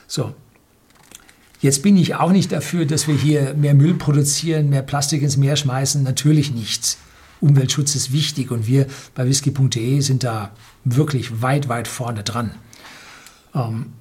So, 0.08 0.34
Jetzt 1.64 1.82
bin 1.82 1.96
ich 1.96 2.16
auch 2.16 2.34
nicht 2.34 2.52
dafür, 2.52 2.86
dass 2.86 3.08
wir 3.08 3.16
hier 3.16 3.54
mehr 3.54 3.74
Müll 3.74 3.94
produzieren, 3.94 4.68
mehr 4.68 4.82
Plastik 4.82 5.22
ins 5.22 5.38
Meer 5.38 5.56
schmeißen. 5.56 6.04
Natürlich 6.04 6.54
nicht. 6.54 6.98
Umweltschutz 7.40 7.96
ist 7.96 8.12
wichtig 8.12 8.52
und 8.52 8.68
wir 8.68 8.86
bei 9.16 9.26
whisky.de 9.26 10.02
sind 10.02 10.26
da 10.26 10.52
wirklich 10.84 11.42
weit, 11.42 11.70
weit 11.70 11.88
vorne 11.88 12.24
dran. 12.24 12.52
Ähm, 13.56 13.94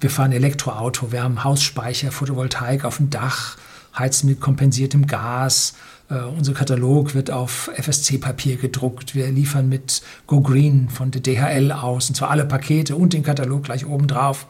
wir 0.00 0.10
fahren 0.10 0.32
Elektroauto, 0.32 1.12
wir 1.12 1.22
haben 1.22 1.44
Hausspeicher, 1.44 2.10
Photovoltaik 2.10 2.84
auf 2.84 2.96
dem 2.96 3.10
Dach, 3.10 3.56
heizen 3.98 4.28
mit 4.28 4.40
kompensiertem 4.40 5.06
Gas. 5.06 5.74
Äh, 6.10 6.20
unser 6.20 6.54
Katalog 6.54 7.14
wird 7.14 7.30
auf 7.30 7.70
FSC-Papier 7.76 8.56
gedruckt. 8.56 9.14
Wir 9.14 9.30
liefern 9.30 9.68
mit 9.68 10.02
Go 10.26 10.40
Green 10.40 10.88
von 10.88 11.10
der 11.10 11.20
DHL 11.20 11.72
aus, 11.72 12.08
und 12.08 12.14
zwar 12.14 12.30
alle 12.30 12.44
Pakete 12.44 12.96
und 12.96 13.12
den 13.12 13.22
Katalog 13.22 13.64
gleich 13.64 13.86
oben 13.86 14.06
drauf. 14.06 14.46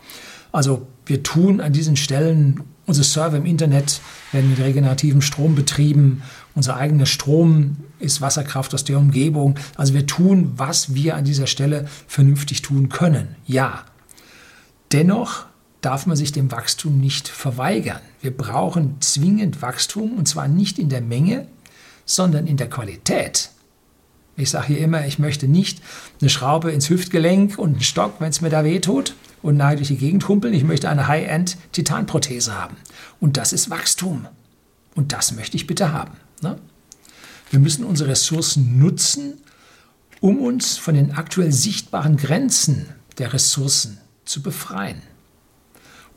Also 0.52 0.86
wir 1.06 1.22
tun 1.22 1.60
an 1.60 1.72
diesen 1.72 1.96
Stellen, 1.96 2.62
unsere 2.86 3.04
Server 3.04 3.36
im 3.36 3.44
Internet 3.44 4.00
werden 4.32 4.50
mit 4.50 4.60
regenerativem 4.60 5.20
Strom 5.20 5.54
betrieben, 5.54 6.22
unser 6.54 6.76
eigener 6.76 7.06
Strom 7.06 7.76
ist 7.98 8.20
Wasserkraft 8.20 8.74
aus 8.74 8.84
der 8.84 8.98
Umgebung. 8.98 9.56
Also 9.76 9.94
wir 9.94 10.06
tun, 10.06 10.52
was 10.56 10.94
wir 10.94 11.16
an 11.16 11.24
dieser 11.24 11.46
Stelle 11.46 11.86
vernünftig 12.06 12.62
tun 12.62 12.88
können. 12.88 13.36
Ja. 13.46 13.84
Dennoch 14.92 15.46
darf 15.80 16.06
man 16.06 16.16
sich 16.16 16.32
dem 16.32 16.50
Wachstum 16.50 16.98
nicht 17.00 17.28
verweigern. 17.28 18.00
Wir 18.20 18.36
brauchen 18.36 19.00
zwingend 19.00 19.62
Wachstum 19.62 20.18
und 20.18 20.26
zwar 20.26 20.48
nicht 20.48 20.78
in 20.78 20.88
der 20.88 21.00
Menge, 21.00 21.46
sondern 22.04 22.46
in 22.46 22.56
der 22.56 22.70
Qualität. 22.70 23.50
Ich 24.36 24.50
sage 24.50 24.68
hier 24.68 24.78
immer, 24.78 25.06
ich 25.06 25.18
möchte 25.18 25.48
nicht 25.48 25.82
eine 26.20 26.30
Schraube 26.30 26.70
ins 26.70 26.88
Hüftgelenk 26.88 27.58
und 27.58 27.72
einen 27.72 27.82
Stock, 27.82 28.14
wenn 28.20 28.30
es 28.30 28.40
mir 28.40 28.50
da 28.50 28.64
weh 28.64 28.78
tut 28.78 29.14
und 29.42 29.56
nahe 29.56 29.76
durch 29.76 29.88
die 29.88 29.96
Gegend 29.96 30.28
humpeln. 30.28 30.54
Ich 30.54 30.64
möchte 30.64 30.88
eine 30.88 31.08
High-End-Titanprothese 31.08 32.54
haben. 32.54 32.76
Und 33.20 33.36
das 33.36 33.52
ist 33.52 33.68
Wachstum. 33.68 34.26
Und 34.94 35.12
das 35.12 35.32
möchte 35.32 35.56
ich 35.56 35.66
bitte 35.66 35.92
haben. 35.92 36.12
Ne? 36.40 36.58
Wir 37.50 37.58
müssen 37.58 37.84
unsere 37.84 38.10
Ressourcen 38.10 38.78
nutzen, 38.78 39.34
um 40.20 40.38
uns 40.38 40.76
von 40.76 40.94
den 40.94 41.12
aktuell 41.12 41.52
sichtbaren 41.52 42.16
Grenzen 42.16 42.86
der 43.18 43.32
Ressourcen 43.32 43.98
zu 44.24 44.42
befreien. 44.42 45.02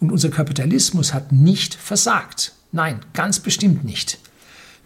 Und 0.01 0.11
unser 0.11 0.29
Kapitalismus 0.29 1.13
hat 1.13 1.31
nicht 1.31 1.75
versagt. 1.75 2.53
Nein, 2.71 2.99
ganz 3.13 3.39
bestimmt 3.39 3.85
nicht. 3.85 4.17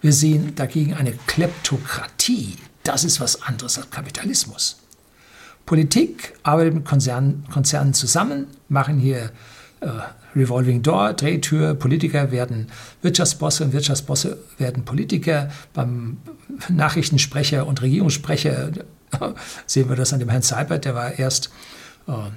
Wir 0.01 0.11
sehen 0.13 0.53
dagegen 0.55 0.93
eine 0.93 1.13
Kleptokratie. 1.25 2.57
Das 2.83 3.03
ist 3.03 3.19
was 3.19 3.41
anderes 3.41 3.77
als 3.77 3.89
Kapitalismus. 3.89 4.77
Politik 5.65 6.33
arbeitet 6.43 6.75
mit 6.75 6.85
Konzernen, 6.85 7.45
Konzernen 7.51 7.93
zusammen, 7.93 8.47
machen 8.69 8.99
hier 8.99 9.31
äh, 9.79 9.87
Revolving 10.35 10.83
Door, 10.83 11.13
Drehtür, 11.13 11.73
Politiker 11.75 12.31
werden 12.31 12.67
Wirtschaftsbosse 13.01 13.63
und 13.63 13.73
Wirtschaftsbosse 13.73 14.37
werden 14.57 14.83
Politiker. 14.83 15.49
Beim 15.73 16.17
Nachrichtensprecher 16.69 17.65
und 17.65 17.81
Regierungssprecher 17.81 18.71
sehen 19.65 19.89
wir 19.89 19.95
das 19.95 20.13
an 20.13 20.19
dem 20.19 20.29
Herrn 20.29 20.41
Seibert, 20.41 20.85
der 20.85 20.93
war 20.93 21.17
erst 21.17 21.51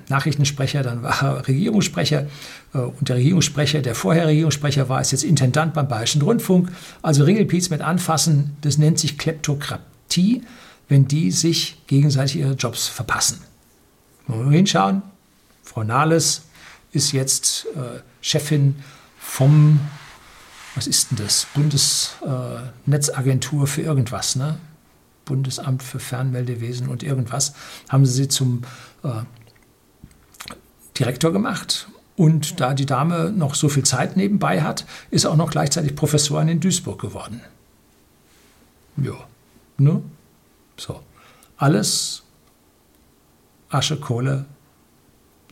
Nachrichtensprecher, 0.08 0.82
dann 0.82 1.02
war 1.02 1.22
er 1.22 1.48
Regierungssprecher 1.48 2.26
äh, 2.74 2.78
und 2.78 3.08
der 3.08 3.16
Regierungssprecher, 3.16 3.82
der 3.82 3.94
vorher 3.94 4.26
Regierungssprecher 4.26 4.88
war, 4.88 5.00
ist 5.00 5.12
jetzt 5.12 5.24
Intendant 5.24 5.74
beim 5.74 5.88
Bayerischen 5.88 6.22
Rundfunk. 6.22 6.70
Also 7.02 7.24
Ringelpiez 7.24 7.70
mit 7.70 7.82
anfassen, 7.82 8.56
das 8.62 8.78
nennt 8.78 8.98
sich 8.98 9.18
Kleptokratie 9.18 10.42
wenn 10.88 11.06
die 11.06 11.30
sich 11.30 11.86
gegenseitig 11.86 12.36
ihre 12.36 12.54
Jobs 12.54 12.88
verpassen. 12.88 13.42
Mal 14.26 14.50
hinschauen. 14.50 15.02
Frau 15.62 15.84
Nahles 15.84 16.46
ist 16.92 17.12
jetzt 17.12 17.66
äh, 17.76 18.00
Chefin 18.20 18.76
vom, 19.18 19.80
was 20.74 20.86
ist 20.86 21.10
denn 21.10 21.18
das, 21.18 21.46
Bundesnetzagentur 21.54 23.64
äh, 23.64 23.66
für 23.66 23.82
irgendwas, 23.82 24.36
ne? 24.36 24.58
Bundesamt 25.26 25.82
für 25.82 25.98
Fernmeldewesen 25.98 26.88
und 26.88 27.02
irgendwas, 27.02 27.52
haben 27.90 28.06
sie 28.06 28.14
sie 28.14 28.28
zum 28.28 28.62
äh, 29.04 29.24
Direktor 30.98 31.32
gemacht. 31.32 31.88
Und 32.16 32.60
da 32.60 32.74
die 32.74 32.86
Dame 32.86 33.30
noch 33.30 33.54
so 33.54 33.68
viel 33.68 33.84
Zeit 33.84 34.16
nebenbei 34.16 34.62
hat, 34.62 34.84
ist 35.10 35.24
auch 35.24 35.36
noch 35.36 35.50
gleichzeitig 35.50 35.94
Professorin 35.94 36.48
in 36.48 36.60
Duisburg 36.60 37.00
geworden. 37.00 37.40
Ja, 38.96 39.14
ne? 39.76 40.02
So, 40.76 41.00
alles 41.56 42.24
Asche, 43.68 43.98
Kohle, 43.98 44.46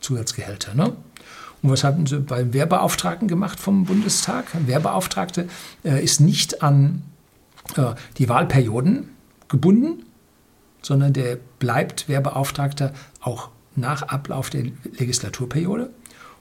Zusatzgehälter. 0.01 0.75
Ne? 0.75 0.97
Und 1.63 1.71
was 1.71 1.85
haben 1.85 2.07
sie 2.07 2.21
beim 2.21 2.53
Wehrbeauftragten 2.53 3.29
gemacht 3.29 3.61
vom 3.61 3.85
Bundestag? 3.85 4.55
Ein 4.55 4.67
Wehrbeauftragte 4.67 5.49
äh, 5.85 6.03
ist 6.03 6.21
nicht 6.21 6.63
an 6.63 7.03
äh, 7.77 7.95
die 8.19 8.29
Wahlperioden 8.29 9.11
gebunden, 9.49 10.05
sondern 10.83 11.13
der 11.13 11.37
bleibt 11.59 12.09
Wehrbeauftragter 12.09 12.93
auch 13.21 13.51
nach 13.77 14.03
Ablauf 14.03 14.51
der 14.51 14.65
Legislaturperiode. 14.99 15.91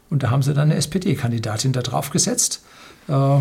Und 0.09 0.23
da 0.23 0.29
haben 0.29 0.43
sie 0.43 0.53
dann 0.53 0.69
eine 0.69 0.75
SPD-Kandidatin 0.75 1.73
da 1.73 1.81
drauf 1.81 2.09
gesetzt, 2.09 2.63
äh, 3.07 3.39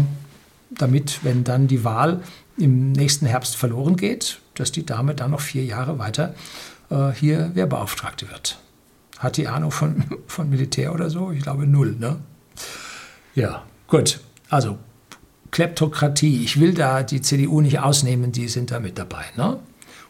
damit, 0.71 1.21
wenn 1.23 1.45
dann 1.45 1.69
die 1.69 1.85
Wahl 1.85 2.23
im 2.57 2.93
nächsten 2.93 3.27
Herbst 3.27 3.57
verloren 3.57 3.97
geht, 3.97 4.41
dass 4.55 4.73
die 4.73 4.87
Dame 4.87 5.15
dann 5.15 5.33
noch 5.33 5.41
vier 5.41 5.65
Jahre 5.65 5.99
weiter 5.99 6.35
äh, 6.91 7.11
hier 7.11 7.55
Wehrbeauftragte 7.55 8.31
wird. 8.31 8.59
Hat 9.19 9.37
die 9.37 9.49
Ahnung 9.49 9.71
von, 9.71 10.05
von 10.27 10.49
Militär 10.51 10.93
oder 10.93 11.11
so? 11.11 11.31
Ich 11.31 11.43
glaube 11.43 11.67
null. 11.67 11.97
Ne? 11.99 12.17
Ja, 13.35 13.65
gut. 13.89 14.21
Also 14.49 14.79
Kleptokratie. 15.51 16.43
Ich 16.43 16.59
will 16.59 16.75
da 16.75 17.03
die 17.03 17.21
CDU 17.21 17.61
nicht 17.61 17.79
ausnehmen, 17.79 18.33
die 18.33 18.49
sind 18.49 18.71
da 18.71 18.81
mit 18.81 18.99
dabei. 18.99 19.25
Ne? 19.37 19.59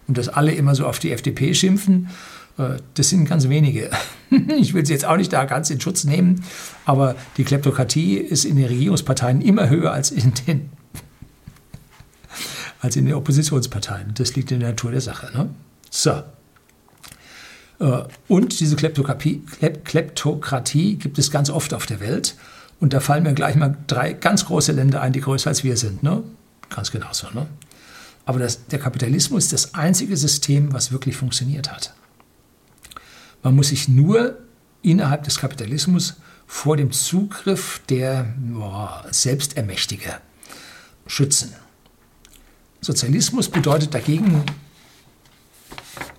Und 0.06 0.18
dass 0.18 0.28
alle 0.28 0.52
immer 0.52 0.74
so 0.74 0.86
auf 0.86 0.98
die 0.98 1.12
FDP 1.12 1.54
schimpfen, 1.54 2.10
äh, 2.58 2.76
das 2.94 3.10
sind 3.10 3.26
ganz 3.26 3.48
wenige. 3.48 3.90
Ich 4.58 4.74
will 4.74 4.84
sie 4.84 4.92
jetzt 4.92 5.04
auch 5.04 5.16
nicht 5.16 5.32
da 5.32 5.44
ganz 5.44 5.70
in 5.70 5.80
Schutz 5.80 6.02
nehmen, 6.02 6.42
aber 6.86 7.14
die 7.36 7.44
Kleptokratie 7.44 8.16
ist 8.16 8.44
in 8.44 8.56
den 8.56 8.64
Regierungsparteien 8.64 9.40
immer 9.40 9.68
höher 9.68 9.92
als 9.92 10.10
in 10.10 10.32
den, 10.48 10.70
als 12.80 12.96
in 12.96 13.04
den 13.04 13.14
Oppositionsparteien. 13.14 14.12
Das 14.14 14.34
liegt 14.34 14.50
in 14.50 14.58
der 14.58 14.70
Natur 14.70 14.90
der 14.90 15.02
Sache. 15.02 15.30
Ne? 15.36 15.50
So. 15.88 16.24
Äh, 17.78 18.02
und 18.26 18.58
diese 18.58 18.74
Kleptokratie, 18.74 20.96
gibt 20.96 21.18
es 21.18 21.30
ganz 21.30 21.48
oft 21.48 21.74
auf 21.74 21.86
der 21.86 22.00
Welt. 22.00 22.34
Und 22.80 22.92
da 22.92 22.98
fallen 22.98 23.22
mir 23.22 23.34
gleich 23.34 23.54
mal 23.54 23.76
drei 23.86 24.14
ganz 24.14 24.46
große 24.46 24.72
Länder 24.72 25.00
ein, 25.00 25.12
die 25.12 25.20
größer 25.20 25.48
als 25.48 25.62
wir 25.62 25.76
sind. 25.76 26.02
Ne? 26.02 26.24
Ganz 26.70 26.90
genauso. 26.90 27.28
Ne? 27.32 27.46
Aber 28.26 28.38
das, 28.38 28.66
der 28.66 28.78
Kapitalismus 28.78 29.44
ist 29.44 29.52
das 29.52 29.74
einzige 29.74 30.16
System, 30.16 30.72
was 30.72 30.92
wirklich 30.92 31.16
funktioniert 31.16 31.70
hat. 31.70 31.94
Man 33.42 33.54
muss 33.54 33.68
sich 33.68 33.88
nur 33.88 34.38
innerhalb 34.82 35.24
des 35.24 35.38
Kapitalismus 35.38 36.14
vor 36.46 36.76
dem 36.76 36.92
Zugriff 36.92 37.80
der 37.88 38.34
boah, 38.38 39.04
Selbstermächtiger 39.10 40.20
schützen. 41.06 41.54
Sozialismus 42.80 43.48
bedeutet 43.48 43.94
dagegen 43.94 44.44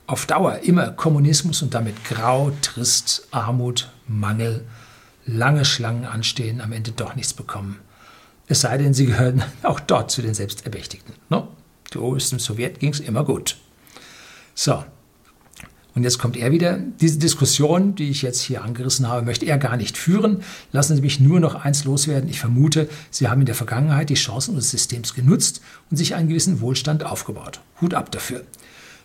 auf 0.07 0.25
Dauer 0.25 0.59
immer 0.59 0.91
Kommunismus 0.91 1.61
und 1.61 1.73
damit 1.73 2.03
Grau, 2.05 2.51
Trist, 2.61 3.27
Armut, 3.31 3.89
Mangel, 4.07 4.65
lange 5.25 5.65
Schlangen 5.65 6.05
anstehen, 6.05 6.61
am 6.61 6.71
Ende 6.71 6.91
doch 6.91 7.15
nichts 7.15 7.33
bekommen. 7.33 7.79
Es 8.47 8.61
sei 8.61 8.77
denn, 8.77 8.93
sie 8.93 9.07
gehören 9.07 9.43
auch 9.63 9.79
dort 9.79 10.11
zu 10.11 10.21
den 10.21 10.33
Selbstermächtigten. 10.33 11.15
No? 11.29 11.47
Ist 12.17 12.33
im 12.33 12.39
Sowjet 12.39 12.79
ging 12.79 12.91
es 12.91 12.99
immer 12.99 13.23
gut. 13.23 13.57
So, 14.53 14.83
und 15.95 16.03
jetzt 16.03 16.19
kommt 16.19 16.35
er 16.35 16.51
wieder. 16.51 16.77
Diese 16.99 17.19
Diskussion, 17.19 17.95
die 17.95 18.09
ich 18.09 18.21
jetzt 18.21 18.41
hier 18.41 18.65
angerissen 18.65 19.07
habe, 19.07 19.25
möchte 19.25 19.45
er 19.45 19.57
gar 19.57 19.77
nicht 19.77 19.97
führen. 19.97 20.43
Lassen 20.73 20.97
Sie 20.97 21.01
mich 21.01 21.21
nur 21.21 21.39
noch 21.39 21.55
eins 21.55 21.85
loswerden. 21.85 22.29
Ich 22.29 22.41
vermute, 22.41 22.89
Sie 23.11 23.29
haben 23.29 23.39
in 23.39 23.45
der 23.45 23.55
Vergangenheit 23.55 24.09
die 24.09 24.15
Chancen 24.15 24.55
unseres 24.55 24.71
Systems 24.71 25.13
genutzt 25.13 25.61
und 25.89 25.95
sich 25.95 26.13
einen 26.13 26.27
gewissen 26.27 26.59
Wohlstand 26.59 27.05
aufgebaut. 27.05 27.61
Hut 27.79 27.93
ab 27.93 28.11
dafür. 28.11 28.43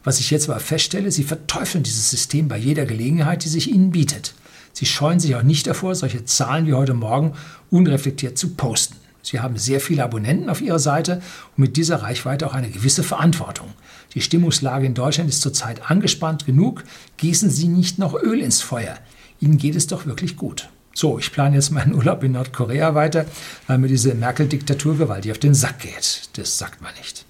Was 0.03 0.19
ich 0.19 0.33
jetzt 0.33 0.51
aber 0.51 0.59
feststelle, 0.59 1.13
Sie 1.13 1.23
verteufeln 1.23 1.85
dieses 1.85 2.11
System 2.11 2.49
bei 2.49 2.57
jeder 2.57 2.87
Gelegenheit, 2.87 3.45
die 3.45 3.51
sich 3.51 3.71
Ihnen 3.71 3.93
bietet. 3.93 4.35
Sie 4.73 4.87
scheuen 4.87 5.21
sich 5.21 5.37
auch 5.37 5.43
nicht 5.45 5.69
davor, 5.69 5.95
solche 5.95 6.25
Zahlen 6.25 6.67
wie 6.67 6.75
heute 6.75 6.95
Morgen 6.95 7.35
unreflektiert 7.71 8.37
zu 8.37 8.55
posten. 8.55 8.97
Sie 9.23 9.41
haben 9.41 9.57
sehr 9.57 9.81
viele 9.81 10.05
Abonnenten 10.05 10.49
auf 10.49 10.61
Ihrer 10.61 10.79
Seite 10.79 11.23
und 11.57 11.63
mit 11.63 11.77
dieser 11.77 12.03
Reichweite 12.03 12.47
auch 12.47 12.55
eine 12.55 12.71
gewisse 12.71 13.03
Verantwortung. 13.03 13.69
Die 14.15 14.21
Stimmungslage 14.21 14.87
in 14.87 14.95
Deutschland 14.95 15.29
ist 15.29 15.43
zurzeit 15.43 15.91
angespannt 15.91 16.47
genug. 16.47 16.85
Gießen 17.19 17.51
Sie 17.51 17.69
nicht 17.69 17.99
noch 17.99 18.15
Öl 18.15 18.41
ins 18.41 18.63
Feuer. 18.63 18.97
Ihnen 19.41 19.59
geht 19.59 19.77
es 19.77 19.87
doch 19.87 20.07
wirklich 20.07 20.37
gut. 20.37 20.69
So, 20.95 21.19
ich 21.19 21.33
plane 21.33 21.55
jetzt 21.55 21.71
meinen 21.71 21.95
Urlaub 21.97 22.23
in 22.25 22.33
Nordkorea 22.33 22.95
weiter, 22.95 23.27
weil 23.67 23.79
mir 23.79 23.89
diese 23.89 24.15
Merkel-Diktatur 24.15 24.99
gewaltig 24.99 25.33
auf 25.33 25.39
den 25.39 25.55
Sack 25.55 25.81
geht. 25.81 26.29
Das 26.35 26.59
sagt 26.59 26.83
man 26.83 26.93
nicht. 26.95 27.25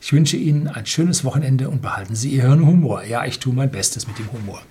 Ich 0.00 0.12
wünsche 0.12 0.36
Ihnen 0.36 0.68
ein 0.68 0.86
schönes 0.86 1.24
Wochenende 1.24 1.68
und 1.68 1.82
behalten 1.82 2.14
Sie 2.14 2.30
Ihren 2.30 2.66
Humor. 2.66 3.04
Ja, 3.04 3.24
ich 3.24 3.38
tue 3.40 3.52
mein 3.52 3.70
Bestes 3.70 4.06
mit 4.06 4.18
dem 4.18 4.32
Humor. 4.32 4.62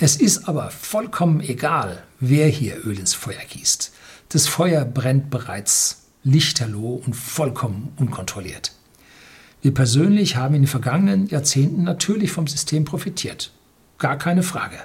Es 0.00 0.16
ist 0.16 0.48
aber 0.48 0.70
vollkommen 0.70 1.40
egal, 1.40 2.02
wer 2.20 2.48
hier 2.48 2.84
Öl 2.84 2.98
ins 2.98 3.14
Feuer 3.14 3.42
gießt. 3.48 3.92
Das 4.34 4.48
Feuer 4.48 4.84
brennt 4.84 5.30
bereits 5.30 6.08
lichterloh 6.24 7.00
und 7.06 7.14
vollkommen 7.14 7.92
unkontrolliert. 7.98 8.72
Wir 9.62 9.72
persönlich 9.72 10.34
haben 10.34 10.56
in 10.56 10.62
den 10.62 10.66
vergangenen 10.66 11.28
Jahrzehnten 11.28 11.84
natürlich 11.84 12.32
vom 12.32 12.48
System 12.48 12.84
profitiert. 12.84 13.52
Gar 13.98 14.18
keine 14.18 14.42
Frage. 14.42 14.78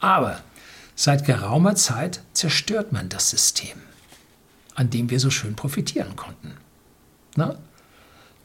Aber 0.00 0.40
seit 0.96 1.24
geraumer 1.24 1.76
Zeit 1.76 2.20
zerstört 2.32 2.90
man 2.90 3.08
das 3.08 3.30
System, 3.30 3.78
an 4.74 4.90
dem 4.90 5.08
wir 5.08 5.20
so 5.20 5.30
schön 5.30 5.54
profitieren 5.54 6.16
konnten. 6.16 6.54
Na? 7.36 7.56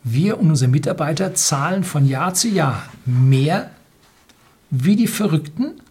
Wir 0.04 0.40
und 0.40 0.52
unsere 0.52 0.70
Mitarbeiter 0.70 1.34
zahlen 1.34 1.84
von 1.84 2.08
Jahr 2.08 2.36
zu 2.36 2.50
Jahr 2.50 2.84
mehr 3.08 3.72
wie 4.70 4.96
die 4.96 5.08
Verrückten 5.08 5.82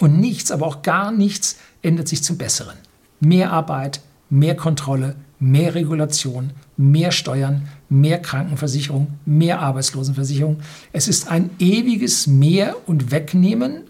und 0.00 0.20
nichts, 0.20 0.50
aber 0.50 0.66
auch 0.66 0.82
gar 0.82 1.12
nichts 1.12 1.56
ändert 1.80 2.08
sich 2.08 2.22
zum 2.22 2.36
Besseren. 2.36 2.76
Mehr 3.20 3.52
Arbeit, 3.52 4.00
mehr 4.30 4.56
Kontrolle, 4.56 5.16
mehr 5.38 5.74
Regulation, 5.74 6.50
mehr 6.76 7.12
Steuern, 7.12 7.68
mehr 7.88 8.20
Krankenversicherung, 8.20 9.18
mehr 9.24 9.60
Arbeitslosenversicherung. 9.60 10.60
Es 10.92 11.08
ist 11.08 11.28
ein 11.28 11.50
ewiges 11.58 12.26
Mehr 12.26 12.76
und 12.86 13.10
Wegnehmen. 13.10 13.82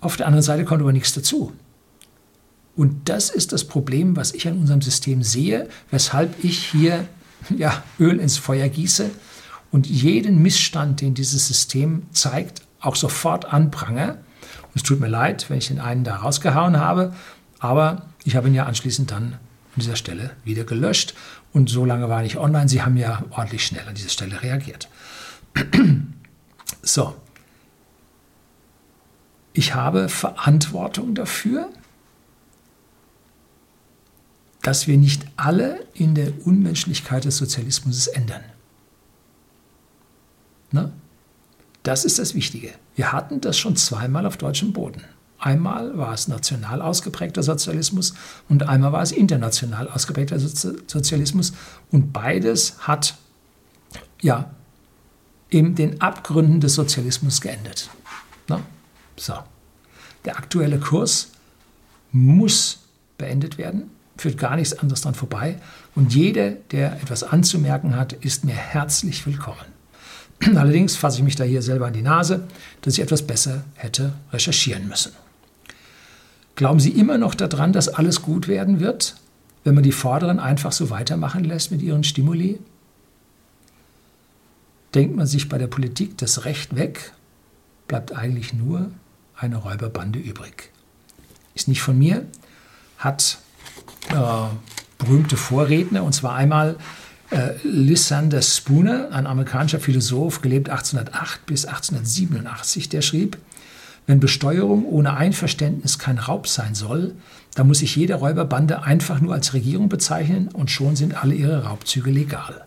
Auf 0.00 0.16
der 0.16 0.26
anderen 0.26 0.42
Seite 0.42 0.64
kommt 0.64 0.82
aber 0.82 0.92
nichts 0.92 1.14
dazu. 1.14 1.52
Und 2.76 3.08
das 3.08 3.30
ist 3.30 3.52
das 3.52 3.64
Problem, 3.64 4.16
was 4.16 4.32
ich 4.32 4.46
an 4.46 4.58
unserem 4.58 4.82
System 4.82 5.22
sehe, 5.22 5.68
weshalb 5.90 6.44
ich 6.44 6.58
hier 6.58 7.08
ja, 7.56 7.82
Öl 7.98 8.20
ins 8.20 8.36
Feuer 8.36 8.68
gieße 8.68 9.10
und 9.70 9.86
jeden 9.86 10.42
Missstand, 10.42 11.00
den 11.00 11.14
dieses 11.14 11.48
System 11.48 12.02
zeigt, 12.12 12.62
auch 12.80 12.96
sofort 12.96 13.46
anprange. 13.52 14.18
Und 14.62 14.76
es 14.76 14.82
tut 14.82 15.00
mir 15.00 15.08
leid, 15.08 15.48
wenn 15.48 15.58
ich 15.58 15.68
den 15.68 15.80
einen 15.80 16.04
da 16.04 16.16
rausgehauen 16.16 16.78
habe, 16.78 17.14
aber 17.58 18.02
ich 18.24 18.36
habe 18.36 18.48
ihn 18.48 18.54
ja 18.54 18.66
anschließend 18.66 19.10
dann 19.10 19.34
an 19.34 19.80
dieser 19.80 19.96
Stelle 19.96 20.30
wieder 20.44 20.64
gelöscht. 20.64 21.14
Und 21.52 21.70
so 21.70 21.84
lange 21.84 22.08
war 22.08 22.24
ich 22.24 22.38
online. 22.38 22.68
Sie 22.68 22.82
haben 22.82 22.96
ja 22.96 23.24
ordentlich 23.30 23.64
schnell 23.64 23.86
an 23.88 23.94
dieser 23.94 24.10
Stelle 24.10 24.42
reagiert. 24.42 24.88
so. 26.82 27.16
Ich 29.52 29.74
habe 29.74 30.10
Verantwortung 30.10 31.14
dafür, 31.14 31.70
dass 34.62 34.86
wir 34.86 34.98
nicht 34.98 35.24
alle 35.36 35.86
in 35.94 36.14
der 36.14 36.44
Unmenschlichkeit 36.44 37.24
des 37.24 37.36
Sozialismus 37.36 38.08
ändern. 38.08 38.42
Na? 40.72 40.90
Das 41.86 42.04
ist 42.04 42.18
das 42.18 42.34
Wichtige. 42.34 42.72
Wir 42.96 43.12
hatten 43.12 43.40
das 43.40 43.56
schon 43.56 43.76
zweimal 43.76 44.26
auf 44.26 44.36
deutschem 44.36 44.72
Boden. 44.72 45.04
Einmal 45.38 45.96
war 45.96 46.12
es 46.12 46.26
national 46.26 46.82
ausgeprägter 46.82 47.44
Sozialismus 47.44 48.12
und 48.48 48.68
einmal 48.68 48.90
war 48.90 49.02
es 49.02 49.12
international 49.12 49.88
ausgeprägter 49.88 50.40
Sozialismus. 50.40 51.52
Und 51.92 52.12
beides 52.12 52.80
hat 52.80 53.16
ja 54.20 54.50
in 55.48 55.76
den 55.76 56.00
Abgründen 56.00 56.60
des 56.60 56.74
Sozialismus 56.74 57.40
geendet. 57.40 57.88
Na? 58.48 58.62
So. 59.16 59.34
Der 60.24 60.38
aktuelle 60.38 60.80
Kurs 60.80 61.28
muss 62.10 62.80
beendet 63.16 63.58
werden, 63.58 63.92
führt 64.16 64.38
gar 64.38 64.56
nichts 64.56 64.76
anderes 64.76 65.02
dran 65.02 65.14
vorbei. 65.14 65.60
Und 65.94 66.16
jeder, 66.16 66.50
der 66.50 66.94
etwas 66.94 67.22
anzumerken 67.22 67.94
hat, 67.94 68.12
ist 68.12 68.44
mir 68.44 68.56
herzlich 68.56 69.24
willkommen. 69.24 69.75
Allerdings 70.56 70.96
fasse 70.96 71.18
ich 71.18 71.24
mich 71.24 71.36
da 71.36 71.44
hier 71.44 71.62
selber 71.62 71.86
an 71.86 71.92
die 71.92 72.02
Nase, 72.02 72.46
dass 72.82 72.94
ich 72.94 73.00
etwas 73.00 73.26
besser 73.26 73.64
hätte 73.74 74.12
recherchieren 74.32 74.88
müssen. 74.88 75.12
Glauben 76.54 76.80
Sie 76.80 76.90
immer 76.90 77.18
noch 77.18 77.34
daran, 77.34 77.72
dass 77.72 77.88
alles 77.88 78.22
gut 78.22 78.48
werden 78.48 78.80
wird, 78.80 79.16
wenn 79.64 79.74
man 79.74 79.84
die 79.84 79.92
Vorderen 79.92 80.38
einfach 80.38 80.72
so 80.72 80.90
weitermachen 80.90 81.44
lässt 81.44 81.70
mit 81.70 81.82
ihren 81.82 82.04
Stimuli? 82.04 82.58
Denkt 84.94 85.16
man 85.16 85.26
sich 85.26 85.48
bei 85.48 85.58
der 85.58 85.66
Politik 85.66 86.16
das 86.16 86.46
Recht 86.46 86.76
weg, 86.76 87.12
bleibt 87.88 88.14
eigentlich 88.14 88.54
nur 88.54 88.90
eine 89.36 89.56
Räuberbande 89.56 90.18
übrig. 90.18 90.70
Ist 91.54 91.68
nicht 91.68 91.82
von 91.82 91.98
mir, 91.98 92.24
hat 92.96 93.38
äh, 94.08 94.14
berühmte 94.98 95.36
Vorredner, 95.36 96.02
und 96.04 96.14
zwar 96.14 96.34
einmal 96.34 96.76
äh, 97.30 97.54
Lysander 97.64 98.42
Spooner, 98.42 99.10
ein 99.12 99.26
amerikanischer 99.26 99.80
Philosoph, 99.80 100.42
gelebt 100.42 100.68
1808 100.70 101.46
bis 101.46 101.64
1887, 101.64 102.88
der 102.88 103.02
schrieb, 103.02 103.38
wenn 104.06 104.20
Besteuerung 104.20 104.84
ohne 104.84 105.16
Einverständnis 105.16 105.98
kein 105.98 106.18
Raub 106.18 106.46
sein 106.46 106.74
soll, 106.74 107.14
dann 107.54 107.66
muss 107.66 107.78
sich 107.78 107.96
jede 107.96 108.14
Räuberbande 108.14 108.84
einfach 108.84 109.20
nur 109.20 109.34
als 109.34 109.52
Regierung 109.52 109.88
bezeichnen 109.88 110.48
und 110.48 110.70
schon 110.70 110.94
sind 110.94 111.20
alle 111.20 111.34
ihre 111.34 111.64
Raubzüge 111.64 112.10
legal. 112.10 112.64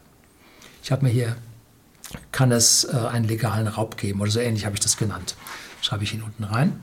Ich 0.83 0.91
habe 0.91 1.05
mir 1.05 1.11
hier, 1.11 1.37
kann 2.31 2.51
es 2.51 2.85
äh, 2.85 2.97
einen 2.97 3.25
legalen 3.25 3.67
Raub 3.67 3.95
geben 3.97 4.19
oder 4.19 4.31
so 4.31 4.39
ähnlich 4.39 4.65
habe 4.65 4.75
ich 4.75 4.81
das 4.81 4.97
genannt. 4.97 5.35
Schreibe 5.81 6.03
ich 6.03 6.13
ihn 6.13 6.23
unten 6.23 6.43
rein. 6.43 6.81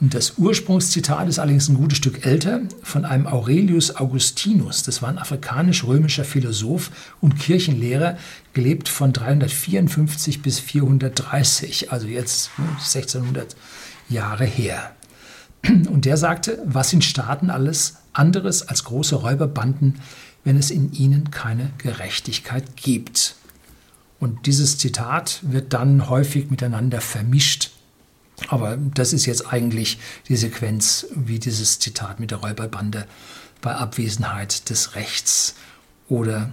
Und 0.00 0.14
das 0.14 0.38
Ursprungszitat 0.38 1.28
ist 1.28 1.38
allerdings 1.38 1.68
ein 1.68 1.76
gutes 1.76 1.98
Stück 1.98 2.24
älter, 2.24 2.62
von 2.82 3.04
einem 3.04 3.26
Aurelius 3.26 3.96
Augustinus. 3.96 4.82
Das 4.82 5.02
war 5.02 5.10
ein 5.10 5.18
afrikanisch-römischer 5.18 6.24
Philosoph 6.24 6.90
und 7.20 7.38
Kirchenlehrer, 7.38 8.16
gelebt 8.54 8.88
von 8.88 9.12
354 9.12 10.40
bis 10.40 10.58
430, 10.58 11.92
also 11.92 12.06
jetzt 12.06 12.50
1600 12.78 13.56
Jahre 14.08 14.44
her. 14.44 14.92
Und 15.66 16.06
der 16.06 16.16
sagte, 16.16 16.62
was 16.64 16.92
in 16.94 17.02
Staaten 17.02 17.50
alles 17.50 17.96
anderes 18.14 18.66
als 18.66 18.84
große 18.84 19.16
Räuberbanden 19.16 20.00
wenn 20.44 20.56
es 20.56 20.70
in 20.70 20.92
ihnen 20.92 21.30
keine 21.30 21.70
Gerechtigkeit 21.78 22.76
gibt. 22.76 23.34
Und 24.18 24.46
dieses 24.46 24.78
Zitat 24.78 25.40
wird 25.42 25.72
dann 25.72 26.08
häufig 26.08 26.50
miteinander 26.50 27.00
vermischt. 27.00 27.70
Aber 28.48 28.76
das 28.76 29.12
ist 29.12 29.26
jetzt 29.26 29.52
eigentlich 29.52 29.98
die 30.28 30.36
Sequenz, 30.36 31.06
wie 31.14 31.38
dieses 31.38 31.78
Zitat 31.78 32.20
mit 32.20 32.30
der 32.30 32.38
Räuberbande 32.38 33.06
bei 33.60 33.74
Abwesenheit 33.74 34.70
des 34.70 34.94
Rechts 34.94 35.54
oder 36.08 36.52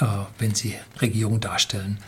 äh, 0.00 0.06
wenn 0.38 0.54
sie 0.54 0.74
Regierung 1.00 1.40
darstellen, 1.40 1.98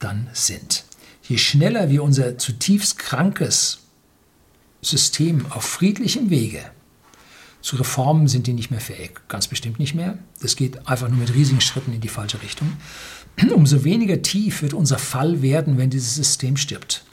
dann 0.00 0.28
sind. 0.32 0.84
Je 1.22 1.38
schneller 1.38 1.88
wir 1.88 2.02
unser 2.02 2.36
zutiefst 2.38 2.98
krankes 2.98 3.78
System 4.82 5.46
auf 5.52 5.64
friedlichem 5.64 6.30
Wege 6.30 6.64
zu 7.62 7.76
Reformen 7.76 8.26
sind 8.26 8.48
die 8.48 8.52
nicht 8.52 8.72
mehr 8.72 8.80
fähig, 8.80 9.20
ganz 9.28 9.46
bestimmt 9.46 9.78
nicht 9.78 9.94
mehr. 9.94 10.18
Das 10.40 10.56
geht 10.56 10.88
einfach 10.88 11.08
nur 11.08 11.18
mit 11.18 11.32
riesigen 11.32 11.60
Schritten 11.60 11.92
in 11.92 12.00
die 12.00 12.08
falsche 12.08 12.42
Richtung. 12.42 12.76
Umso 13.54 13.84
weniger 13.84 14.20
tief 14.20 14.62
wird 14.62 14.74
unser 14.74 14.98
Fall 14.98 15.42
werden, 15.42 15.78
wenn 15.78 15.88
dieses 15.88 16.16
System 16.16 16.56
stirbt. 16.56 17.04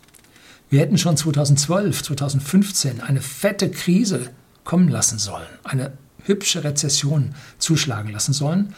Wir 0.69 0.82
hätten 0.82 0.97
schon 0.97 1.17
2012, 1.17 2.03
2015 2.03 3.01
eine 3.01 3.21
fette 3.21 3.71
Krise 3.71 4.29
kommen 4.63 4.88
lassen 4.88 5.17
sollen, 5.17 5.47
eine 5.63 5.93
hübsche 6.23 6.63
Rezession 6.63 7.34
zuschlagen 7.58 8.12
lassen 8.12 8.34
sollen. 8.34 8.75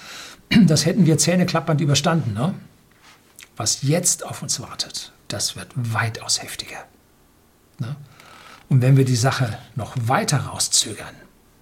Das 0.65 0.86
hätten 0.86 1.06
wir 1.06 1.17
zähneklappernd 1.17 1.82
überstanden. 1.82 2.34
Ne? 2.34 2.54
Was 3.56 3.84
jetzt 3.84 4.25
auf 4.25 4.41
uns 4.41 4.60
wartet, 4.60 5.13
das 5.27 5.56
wird 5.56 5.69
weitaus 5.75 6.41
heftiger. 6.41 6.86
Ne? 7.80 7.95
Und 8.69 8.82
wenn 8.82 8.97
wir 8.97 9.06
die 9.06 9.15
Sache 9.15 9.58
noch 9.75 9.95
weiter 10.06 10.38
rauszögern, 10.38 11.15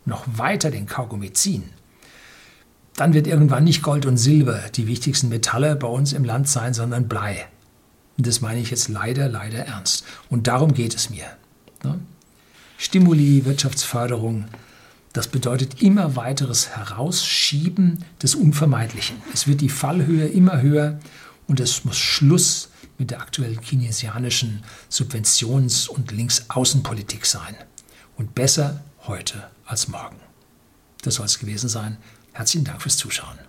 noch 0.05 0.25
weiter 0.25 0.71
den 0.71 0.85
Kaugummi 0.85 1.33
ziehen, 1.33 1.63
dann 2.95 3.13
wird 3.13 3.27
irgendwann 3.27 3.63
nicht 3.63 3.81
Gold 3.81 4.05
und 4.05 4.17
Silber 4.17 4.59
die 4.75 4.87
wichtigsten 4.87 5.29
Metalle 5.29 5.75
bei 5.75 5.87
uns 5.87 6.13
im 6.13 6.23
Land 6.23 6.49
sein, 6.49 6.73
sondern 6.73 7.07
Blei. 7.07 7.47
Und 8.19 8.27
das 8.27 8.41
meine 8.41 8.59
ich 8.59 8.69
jetzt 8.69 8.89
leider, 8.89 9.29
leider 9.29 9.59
ernst. 9.59 10.03
Und 10.29 10.47
darum 10.47 10.73
geht 10.73 10.93
es 10.93 11.09
mir. 11.09 11.23
Ne? 11.85 12.01
Stimuli, 12.77 13.45
Wirtschaftsförderung, 13.45 14.49
das 15.13 15.29
bedeutet 15.29 15.81
immer 15.81 16.17
weiteres 16.17 16.75
Herausschieben 16.75 18.03
des 18.21 18.35
Unvermeidlichen. 18.35 19.15
Es 19.33 19.47
wird 19.47 19.61
die 19.61 19.69
Fallhöhe 19.69 20.27
immer 20.27 20.61
höher 20.61 20.99
und 21.47 21.61
es 21.61 21.85
muss 21.85 21.97
Schluss 21.97 22.71
mit 22.97 23.11
der 23.11 23.21
aktuellen 23.21 23.61
keynesianischen 23.61 24.65
Subventions- 24.91 25.87
und 25.87 26.11
Linksaußenpolitik 26.11 27.25
sein. 27.25 27.55
Und 28.17 28.35
besser 28.35 28.83
heute 29.07 29.47
als 29.65 29.87
morgen. 29.87 30.17
Das 31.03 31.15
soll 31.15 31.25
es 31.25 31.39
gewesen 31.39 31.69
sein. 31.69 31.95
Herzlichen 32.33 32.65
Dank 32.65 32.81
fürs 32.81 32.97
Zuschauen. 32.97 33.39